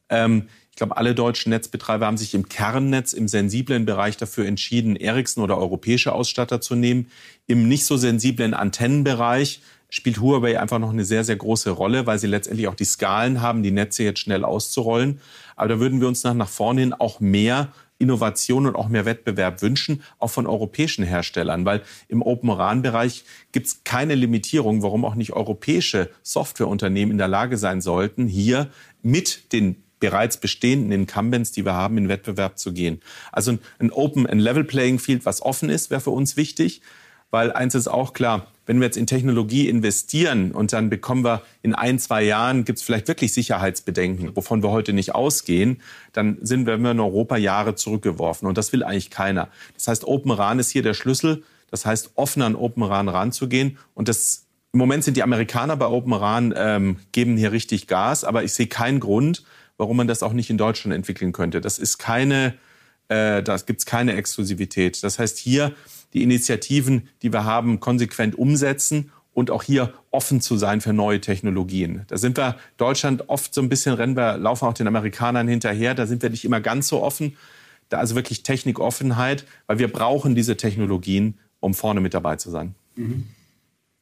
Ähm, 0.08 0.48
ich 0.70 0.76
glaube, 0.76 0.96
alle 0.96 1.14
deutschen 1.14 1.50
Netzbetreiber 1.50 2.06
haben 2.06 2.16
sich 2.16 2.34
im 2.34 2.48
Kernnetz, 2.48 3.12
im 3.12 3.26
sensiblen 3.26 3.84
Bereich 3.84 4.16
dafür 4.16 4.46
entschieden, 4.46 4.94
Ericsson 4.94 5.42
oder 5.42 5.58
europäische 5.58 6.12
Ausstatter 6.12 6.60
zu 6.60 6.76
nehmen. 6.76 7.08
Im 7.46 7.66
nicht 7.66 7.84
so 7.84 7.96
sensiblen 7.96 8.54
Antennenbereich 8.54 9.60
spielt 9.90 10.20
Huawei 10.20 10.60
einfach 10.60 10.78
noch 10.78 10.90
eine 10.90 11.04
sehr, 11.04 11.24
sehr 11.24 11.36
große 11.36 11.70
Rolle, 11.70 12.06
weil 12.06 12.18
sie 12.18 12.26
letztendlich 12.26 12.68
auch 12.68 12.74
die 12.74 12.84
Skalen 12.84 13.40
haben, 13.40 13.62
die 13.62 13.70
Netze 13.70 14.04
jetzt 14.04 14.20
schnell 14.20 14.44
auszurollen. 14.44 15.20
Aber 15.56 15.68
da 15.68 15.80
würden 15.80 16.00
wir 16.00 16.08
uns 16.08 16.22
nach, 16.24 16.34
nach 16.34 16.48
vorne 16.48 16.82
hin 16.82 16.92
auch 16.92 17.20
mehr 17.20 17.72
Innovation 17.98 18.66
und 18.66 18.76
auch 18.76 18.88
mehr 18.88 19.04
Wettbewerb 19.04 19.62
wünschen, 19.62 20.02
auch 20.18 20.30
von 20.30 20.46
europäischen 20.46 21.04
Herstellern, 21.04 21.64
weil 21.64 21.82
im 22.08 22.22
Open 22.22 22.50
RAN-Bereich 22.50 23.24
gibt 23.52 23.66
es 23.66 23.84
keine 23.84 24.14
Limitierung, 24.14 24.82
warum 24.82 25.04
auch 25.04 25.14
nicht 25.14 25.32
europäische 25.32 26.10
Softwareunternehmen 26.22 27.12
in 27.12 27.18
der 27.18 27.28
Lage 27.28 27.56
sein 27.56 27.80
sollten, 27.80 28.26
hier 28.26 28.70
mit 29.02 29.52
den 29.52 29.82
bereits 30.00 30.36
bestehenden 30.36 30.92
Incumbents, 30.92 31.52
die 31.52 31.64
wir 31.64 31.74
haben, 31.74 31.98
in 31.98 32.08
Wettbewerb 32.08 32.58
zu 32.58 32.72
gehen. 32.72 33.00
Also 33.32 33.58
ein 33.78 33.90
Open 33.90 34.26
and 34.26 34.40
Level 34.40 34.64
Playing 34.64 34.98
Field, 34.98 35.26
was 35.26 35.42
offen 35.42 35.68
ist, 35.68 35.90
wäre 35.90 36.00
für 36.00 36.10
uns 36.10 36.36
wichtig, 36.36 36.82
weil 37.30 37.52
eins 37.52 37.74
ist 37.74 37.88
auch 37.88 38.12
klar, 38.12 38.46
wenn 38.68 38.80
wir 38.80 38.84
jetzt 38.84 38.98
in 38.98 39.06
Technologie 39.06 39.66
investieren 39.66 40.52
und 40.52 40.74
dann 40.74 40.90
bekommen 40.90 41.24
wir 41.24 41.42
in 41.62 41.74
ein, 41.74 41.98
zwei 41.98 42.22
Jahren, 42.22 42.66
gibt 42.66 42.78
es 42.78 42.84
vielleicht 42.84 43.08
wirklich 43.08 43.32
Sicherheitsbedenken, 43.32 44.36
wovon 44.36 44.62
wir 44.62 44.70
heute 44.70 44.92
nicht 44.92 45.14
ausgehen, 45.14 45.80
dann 46.12 46.36
sind 46.42 46.66
wir 46.66 46.74
in 46.74 47.00
Europa 47.00 47.38
Jahre 47.38 47.76
zurückgeworfen. 47.76 48.46
Und 48.46 48.58
das 48.58 48.70
will 48.74 48.84
eigentlich 48.84 49.08
keiner. 49.08 49.48
Das 49.72 49.88
heißt, 49.88 50.04
Open 50.04 50.30
RAN 50.30 50.58
ist 50.58 50.68
hier 50.68 50.82
der 50.82 50.92
Schlüssel. 50.92 51.44
Das 51.70 51.86
heißt, 51.86 52.10
offen 52.16 52.42
an 52.42 52.54
Open 52.54 52.82
RAN 52.82 53.08
ranzugehen. 53.08 53.78
Und 53.94 54.08
das, 54.08 54.44
im 54.74 54.80
Moment 54.80 55.02
sind 55.02 55.16
die 55.16 55.22
Amerikaner 55.22 55.78
bei 55.78 55.86
Open 55.86 56.12
RAN, 56.12 56.52
ähm, 56.54 56.98
geben 57.12 57.38
hier 57.38 57.52
richtig 57.52 57.86
Gas. 57.86 58.22
Aber 58.22 58.44
ich 58.44 58.52
sehe 58.52 58.66
keinen 58.66 59.00
Grund, 59.00 59.44
warum 59.78 59.96
man 59.96 60.08
das 60.08 60.22
auch 60.22 60.34
nicht 60.34 60.50
in 60.50 60.58
Deutschland 60.58 60.94
entwickeln 60.94 61.32
könnte. 61.32 61.62
Das 61.62 61.78
ist 61.78 61.96
keine, 61.96 62.52
äh, 63.08 63.42
da 63.42 63.56
gibt 63.56 63.78
es 63.80 63.86
keine 63.86 64.12
Exklusivität. 64.12 65.02
Das 65.02 65.18
heißt, 65.18 65.38
hier 65.38 65.72
die 66.12 66.22
Initiativen, 66.22 67.08
die 67.22 67.32
wir 67.32 67.44
haben, 67.44 67.80
konsequent 67.80 68.36
umsetzen 68.36 69.10
und 69.34 69.50
auch 69.50 69.62
hier 69.62 69.94
offen 70.10 70.40
zu 70.40 70.56
sein 70.56 70.80
für 70.80 70.92
neue 70.92 71.20
Technologien. 71.20 72.02
Da 72.08 72.16
sind 72.16 72.36
wir 72.36 72.56
Deutschland 72.76 73.28
oft 73.28 73.54
so 73.54 73.60
ein 73.60 73.68
bisschen 73.68 73.94
rennen 73.94 74.16
wir, 74.16 74.36
laufen 74.36 74.66
auch 74.66 74.74
den 74.74 74.88
Amerikanern 74.88 75.46
hinterher. 75.46 75.94
Da 75.94 76.06
sind 76.06 76.22
wir 76.22 76.30
nicht 76.30 76.44
immer 76.44 76.60
ganz 76.60 76.88
so 76.88 77.02
offen. 77.02 77.36
Da 77.88 77.98
also 77.98 78.14
wirklich 78.14 78.42
Technikoffenheit, 78.42 79.46
weil 79.66 79.78
wir 79.78 79.88
brauchen 79.88 80.34
diese 80.34 80.56
Technologien, 80.56 81.38
um 81.60 81.74
vorne 81.74 82.00
mit 82.00 82.14
dabei 82.14 82.36
zu 82.36 82.50
sein. 82.50 82.74
Mhm. 82.96 83.28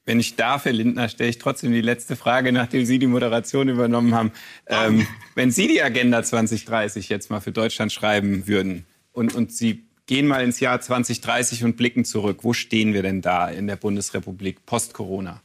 Wenn 0.07 0.21
ich 0.21 0.37
darf, 0.37 0.65
Herr 0.65 0.73
Lindner, 0.73 1.09
stelle 1.09 1.31
ich 1.31 1.39
trotzdem 1.39 1.73
die 1.73 1.81
letzte 1.81 2.15
Frage, 2.15 2.53
nachdem 2.53 2.87
Sie 2.87 2.99
die 3.01 3.09
Moderation 3.09 3.69
übernommen 3.69 4.15
haben. 4.15 4.33
Ähm, 4.69 5.07
wenn 5.35 5.51
Sie 5.51 5.67
die 5.67 5.83
Agenda 5.83 6.23
2030 6.23 7.09
jetzt 7.09 7.29
mal 7.29 7.41
für 7.41 7.53
Deutschland 7.53 7.93
schreiben 7.93 8.47
würden 8.47 8.87
und, 9.13 9.35
und 9.35 9.53
Sie 9.53 9.86
gehen 10.07 10.27
mal 10.27 10.43
ins 10.43 10.61
Jahr 10.61 10.81
2030 10.81 11.65
und 11.65 11.77
blicken 11.77 12.05
zurück. 12.05 12.39
Wo 12.43 12.53
stehen 12.53 12.95
wir 12.95 13.03
denn 13.03 13.21
da 13.21 13.49
in 13.49 13.67
der 13.67 13.77
Bundesrepublik 13.77 14.65
post-Corona? 14.67 15.41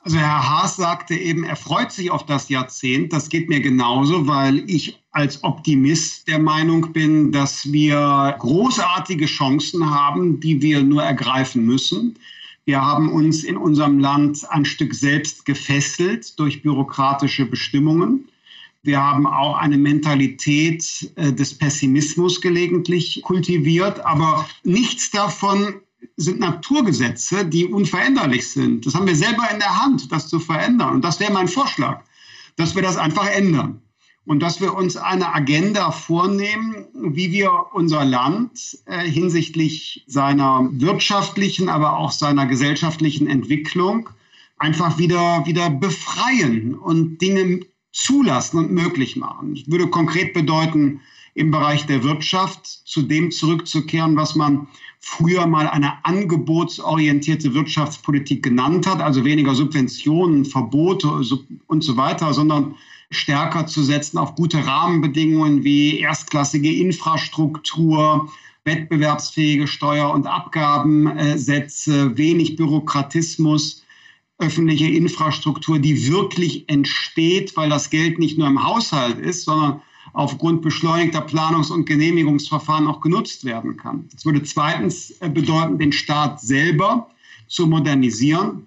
Also 0.00 0.18
Herr 0.18 0.46
Haas 0.46 0.76
sagte 0.76 1.14
eben, 1.14 1.44
er 1.44 1.56
freut 1.56 1.90
sich 1.90 2.10
auf 2.10 2.26
das 2.26 2.50
Jahrzehnt. 2.50 3.14
Das 3.14 3.30
geht 3.30 3.48
mir 3.48 3.60
genauso, 3.60 4.26
weil 4.26 4.62
ich 4.68 5.02
als 5.12 5.42
Optimist 5.44 6.28
der 6.28 6.38
Meinung 6.38 6.92
bin, 6.92 7.32
dass 7.32 7.72
wir 7.72 8.36
großartige 8.38 9.24
Chancen 9.24 9.88
haben, 9.88 10.40
die 10.40 10.60
wir 10.60 10.82
nur 10.82 11.02
ergreifen 11.02 11.64
müssen. 11.64 12.18
Wir 12.66 12.82
haben 12.82 13.10
uns 13.12 13.44
in 13.44 13.56
unserem 13.56 13.98
Land 13.98 14.44
ein 14.50 14.66
Stück 14.66 14.94
selbst 14.94 15.46
gefesselt 15.46 16.38
durch 16.38 16.62
bürokratische 16.62 17.46
Bestimmungen. 17.46 18.28
Wir 18.84 19.00
haben 19.00 19.26
auch 19.26 19.56
eine 19.56 19.78
Mentalität 19.78 21.10
äh, 21.16 21.32
des 21.32 21.56
Pessimismus 21.56 22.42
gelegentlich 22.42 23.22
kultiviert, 23.22 24.04
aber 24.04 24.46
nichts 24.62 25.10
davon 25.10 25.80
sind 26.18 26.38
Naturgesetze, 26.38 27.46
die 27.46 27.64
unveränderlich 27.64 28.46
sind. 28.46 28.84
Das 28.84 28.94
haben 28.94 29.06
wir 29.06 29.16
selber 29.16 29.48
in 29.50 29.58
der 29.58 29.80
Hand, 29.82 30.12
das 30.12 30.28
zu 30.28 30.38
verändern. 30.38 30.96
Und 30.96 31.02
das 31.02 31.18
wäre 31.18 31.32
mein 31.32 31.48
Vorschlag, 31.48 32.02
dass 32.56 32.74
wir 32.74 32.82
das 32.82 32.98
einfach 32.98 33.26
ändern. 33.26 33.80
Und 34.26 34.40
dass 34.40 34.60
wir 34.60 34.74
uns 34.74 34.98
eine 34.98 35.34
Agenda 35.34 35.90
vornehmen, 35.90 36.84
wie 36.94 37.32
wir 37.32 37.50
unser 37.72 38.04
Land 38.04 38.78
äh, 38.84 39.08
hinsichtlich 39.08 40.04
seiner 40.06 40.68
wirtschaftlichen, 40.72 41.70
aber 41.70 41.96
auch 41.96 42.12
seiner 42.12 42.44
gesellschaftlichen 42.44 43.28
Entwicklung 43.28 44.10
einfach 44.58 44.98
wieder, 44.98 45.46
wieder 45.46 45.70
befreien 45.70 46.74
und 46.74 47.22
Dinge 47.22 47.60
zulassen 47.94 48.58
und 48.58 48.72
möglich 48.72 49.16
machen. 49.16 49.54
Das 49.54 49.70
würde 49.70 49.86
konkret 49.86 50.34
bedeuten, 50.34 51.00
im 51.34 51.50
Bereich 51.50 51.86
der 51.86 52.04
Wirtschaft 52.04 52.64
zu 52.66 53.02
dem 53.02 53.30
zurückzukehren, 53.30 54.16
was 54.16 54.36
man 54.36 54.68
früher 55.00 55.46
mal 55.46 55.68
eine 55.68 56.04
angebotsorientierte 56.04 57.54
Wirtschaftspolitik 57.54 58.42
genannt 58.42 58.86
hat, 58.86 59.00
also 59.00 59.24
weniger 59.24 59.54
Subventionen, 59.54 60.44
Verbote 60.44 61.08
und 61.66 61.82
so 61.82 61.96
weiter, 61.96 62.32
sondern 62.32 62.76
stärker 63.10 63.66
zu 63.66 63.82
setzen 63.82 64.18
auf 64.18 64.34
gute 64.34 64.64
Rahmenbedingungen 64.64 65.64
wie 65.64 65.98
erstklassige 65.98 66.72
Infrastruktur, 66.72 68.28
wettbewerbsfähige 68.64 69.66
Steuer- 69.66 70.14
und 70.14 70.26
Abgabensätze, 70.26 72.16
wenig 72.16 72.56
Bürokratismus, 72.56 73.83
öffentliche 74.38 74.88
Infrastruktur, 74.88 75.78
die 75.78 76.08
wirklich 76.08 76.68
entsteht, 76.68 77.56
weil 77.56 77.70
das 77.70 77.90
Geld 77.90 78.18
nicht 78.18 78.36
nur 78.36 78.48
im 78.48 78.64
Haushalt 78.64 79.18
ist, 79.18 79.44
sondern 79.44 79.80
aufgrund 80.12 80.62
beschleunigter 80.62 81.20
Planungs- 81.20 81.70
und 81.70 81.86
Genehmigungsverfahren 81.86 82.86
auch 82.86 83.00
genutzt 83.00 83.44
werden 83.44 83.76
kann. 83.76 84.08
Das 84.12 84.24
würde 84.24 84.42
zweitens 84.42 85.10
äh, 85.20 85.28
bedeuten, 85.28 85.78
den 85.78 85.92
Staat 85.92 86.40
selber 86.40 87.08
zu 87.48 87.66
modernisieren. 87.66 88.66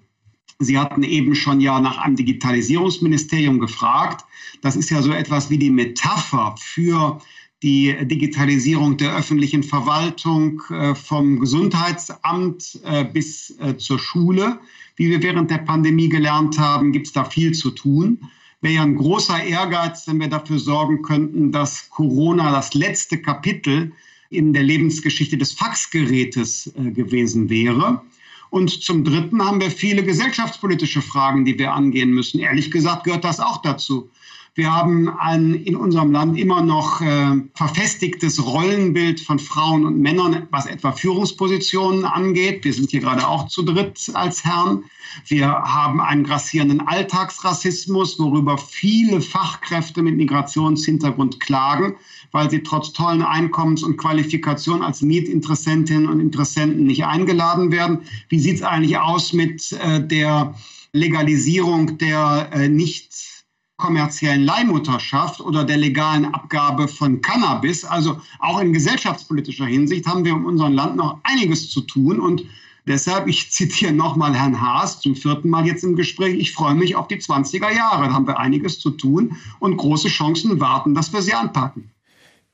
Sie 0.58 0.78
hatten 0.78 1.02
eben 1.02 1.34
schon 1.34 1.60
ja 1.60 1.80
nach 1.80 1.98
einem 1.98 2.16
Digitalisierungsministerium 2.16 3.60
gefragt. 3.60 4.24
Das 4.60 4.74
ist 4.74 4.90
ja 4.90 5.02
so 5.02 5.12
etwas 5.12 5.50
wie 5.50 5.58
die 5.58 5.70
Metapher 5.70 6.54
für 6.58 7.20
die 7.62 7.96
Digitalisierung 8.06 8.96
der 8.96 9.16
öffentlichen 9.16 9.62
Verwaltung 9.62 10.62
äh, 10.70 10.94
vom 10.94 11.40
Gesundheitsamt 11.40 12.80
äh, 12.84 13.04
bis 13.04 13.56
zur 13.78 13.98
Schule. 13.98 14.60
Wie 14.96 15.10
wir 15.10 15.22
während 15.22 15.50
der 15.50 15.58
Pandemie 15.58 16.08
gelernt 16.08 16.58
haben, 16.58 16.92
gibt 16.92 17.06
es 17.08 17.12
da 17.12 17.24
viel 17.24 17.52
zu 17.52 17.70
tun 17.70 18.18
wäre 18.60 18.74
ja 18.74 18.82
ein 18.82 18.96
großer 18.96 19.42
Ehrgeiz, 19.44 20.06
wenn 20.06 20.20
wir 20.20 20.28
dafür 20.28 20.58
sorgen 20.58 21.02
könnten, 21.02 21.52
dass 21.52 21.88
Corona 21.90 22.50
das 22.50 22.74
letzte 22.74 23.18
Kapitel 23.18 23.92
in 24.30 24.52
der 24.52 24.62
Lebensgeschichte 24.62 25.38
des 25.38 25.52
Faxgerätes 25.52 26.72
äh, 26.76 26.90
gewesen 26.90 27.48
wäre. 27.48 28.02
Und 28.50 28.70
zum 28.82 29.04
Dritten 29.04 29.44
haben 29.44 29.60
wir 29.60 29.70
viele 29.70 30.02
gesellschaftspolitische 30.02 31.02
Fragen, 31.02 31.44
die 31.44 31.58
wir 31.58 31.72
angehen 31.72 32.10
müssen. 32.10 32.40
Ehrlich 32.40 32.70
gesagt 32.70 33.04
gehört 33.04 33.24
das 33.24 33.40
auch 33.40 33.62
dazu. 33.62 34.10
Wir 34.58 34.74
haben 34.74 35.08
ein 35.08 35.54
in 35.54 35.76
unserem 35.76 36.10
Land 36.10 36.36
immer 36.36 36.60
noch 36.62 37.00
äh, 37.00 37.36
verfestigtes 37.54 38.44
Rollenbild 38.44 39.20
von 39.20 39.38
Frauen 39.38 39.86
und 39.86 40.00
Männern, 40.00 40.48
was 40.50 40.66
etwa 40.66 40.90
Führungspositionen 40.90 42.04
angeht. 42.04 42.64
Wir 42.64 42.72
sind 42.72 42.90
hier 42.90 42.98
gerade 42.98 43.28
auch 43.28 43.46
zu 43.46 43.62
dritt 43.62 44.10
als 44.14 44.44
Herren. 44.44 44.82
Wir 45.28 45.46
haben 45.46 46.00
einen 46.00 46.24
grassierenden 46.24 46.80
Alltagsrassismus, 46.80 48.18
worüber 48.18 48.58
viele 48.58 49.20
Fachkräfte 49.20 50.02
mit 50.02 50.16
Migrationshintergrund 50.16 51.38
klagen, 51.38 51.94
weil 52.32 52.50
sie 52.50 52.64
trotz 52.64 52.92
tollen 52.92 53.22
Einkommens 53.22 53.84
und 53.84 53.96
Qualifikationen 53.96 54.82
als 54.82 55.02
Mietinteressentinnen 55.02 56.08
und 56.08 56.18
Interessenten 56.18 56.82
nicht 56.82 57.04
eingeladen 57.04 57.70
werden. 57.70 58.00
Wie 58.28 58.40
sieht 58.40 58.56
es 58.56 58.62
eigentlich 58.62 58.98
aus 58.98 59.32
mit 59.32 59.70
äh, 59.70 60.04
der 60.04 60.56
Legalisierung 60.92 61.96
der 61.98 62.50
äh, 62.52 62.68
nicht 62.68 63.37
kommerziellen 63.78 64.44
Leihmutterschaft 64.44 65.40
oder 65.40 65.64
der 65.64 65.76
legalen 65.76 66.26
Abgabe 66.34 66.88
von 66.88 67.22
Cannabis. 67.22 67.84
Also 67.84 68.20
auch 68.40 68.60
in 68.60 68.72
gesellschaftspolitischer 68.72 69.66
Hinsicht 69.66 70.06
haben 70.06 70.24
wir 70.24 70.32
in 70.32 70.44
unserem 70.44 70.74
Land 70.74 70.96
noch 70.96 71.20
einiges 71.22 71.70
zu 71.70 71.82
tun. 71.82 72.18
Und 72.18 72.44
deshalb, 72.86 73.28
ich 73.28 73.50
zitiere 73.52 73.92
nochmal 73.92 74.34
Herrn 74.34 74.60
Haas 74.60 75.00
zum 75.00 75.14
vierten 75.14 75.48
Mal 75.48 75.64
jetzt 75.64 75.84
im 75.84 75.94
Gespräch, 75.94 76.34
ich 76.38 76.52
freue 76.52 76.74
mich 76.74 76.96
auf 76.96 77.06
die 77.06 77.18
20er 77.18 77.72
Jahre. 77.74 78.08
Da 78.08 78.12
haben 78.12 78.26
wir 78.26 78.40
einiges 78.40 78.80
zu 78.80 78.90
tun 78.90 79.36
und 79.60 79.76
große 79.76 80.08
Chancen 80.08 80.58
warten, 80.58 80.94
dass 80.94 81.12
wir 81.12 81.22
sie 81.22 81.34
anpacken. 81.34 81.90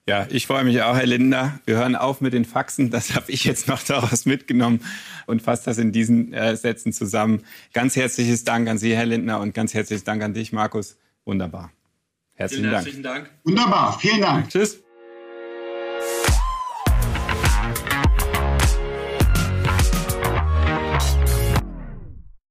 Ja, 0.06 0.26
ich 0.28 0.46
freue 0.46 0.64
mich 0.64 0.82
auch, 0.82 0.94
Herr 0.94 1.06
Lindner. 1.06 1.60
Wir 1.64 1.76
hören 1.76 1.96
auf 1.96 2.20
mit 2.20 2.34
den 2.34 2.44
Faxen. 2.44 2.90
Das 2.90 3.14
habe 3.14 3.32
ich 3.32 3.44
jetzt 3.44 3.66
noch 3.66 3.82
daraus 3.86 4.26
mitgenommen 4.26 4.80
und 5.24 5.40
fasse 5.40 5.64
das 5.64 5.78
in 5.78 5.90
diesen 5.90 6.34
äh, 6.34 6.54
Sätzen 6.54 6.92
zusammen. 6.92 7.40
Ganz 7.72 7.96
herzliches 7.96 8.44
Dank 8.44 8.68
an 8.68 8.76
Sie, 8.76 8.94
Herr 8.94 9.06
Lindner, 9.06 9.40
und 9.40 9.54
ganz 9.54 9.72
herzliches 9.72 10.04
Dank 10.04 10.22
an 10.22 10.34
dich, 10.34 10.52
Markus. 10.52 10.98
Wunderbar. 11.24 11.72
Herzlichen 12.34 12.64
Dank. 12.64 12.74
Herzlichen 12.74 13.02
Dank. 13.02 13.30
Wunderbar. 13.44 13.98
Vielen 13.98 14.20
Dank. 14.20 14.48
Tschüss. 14.50 14.83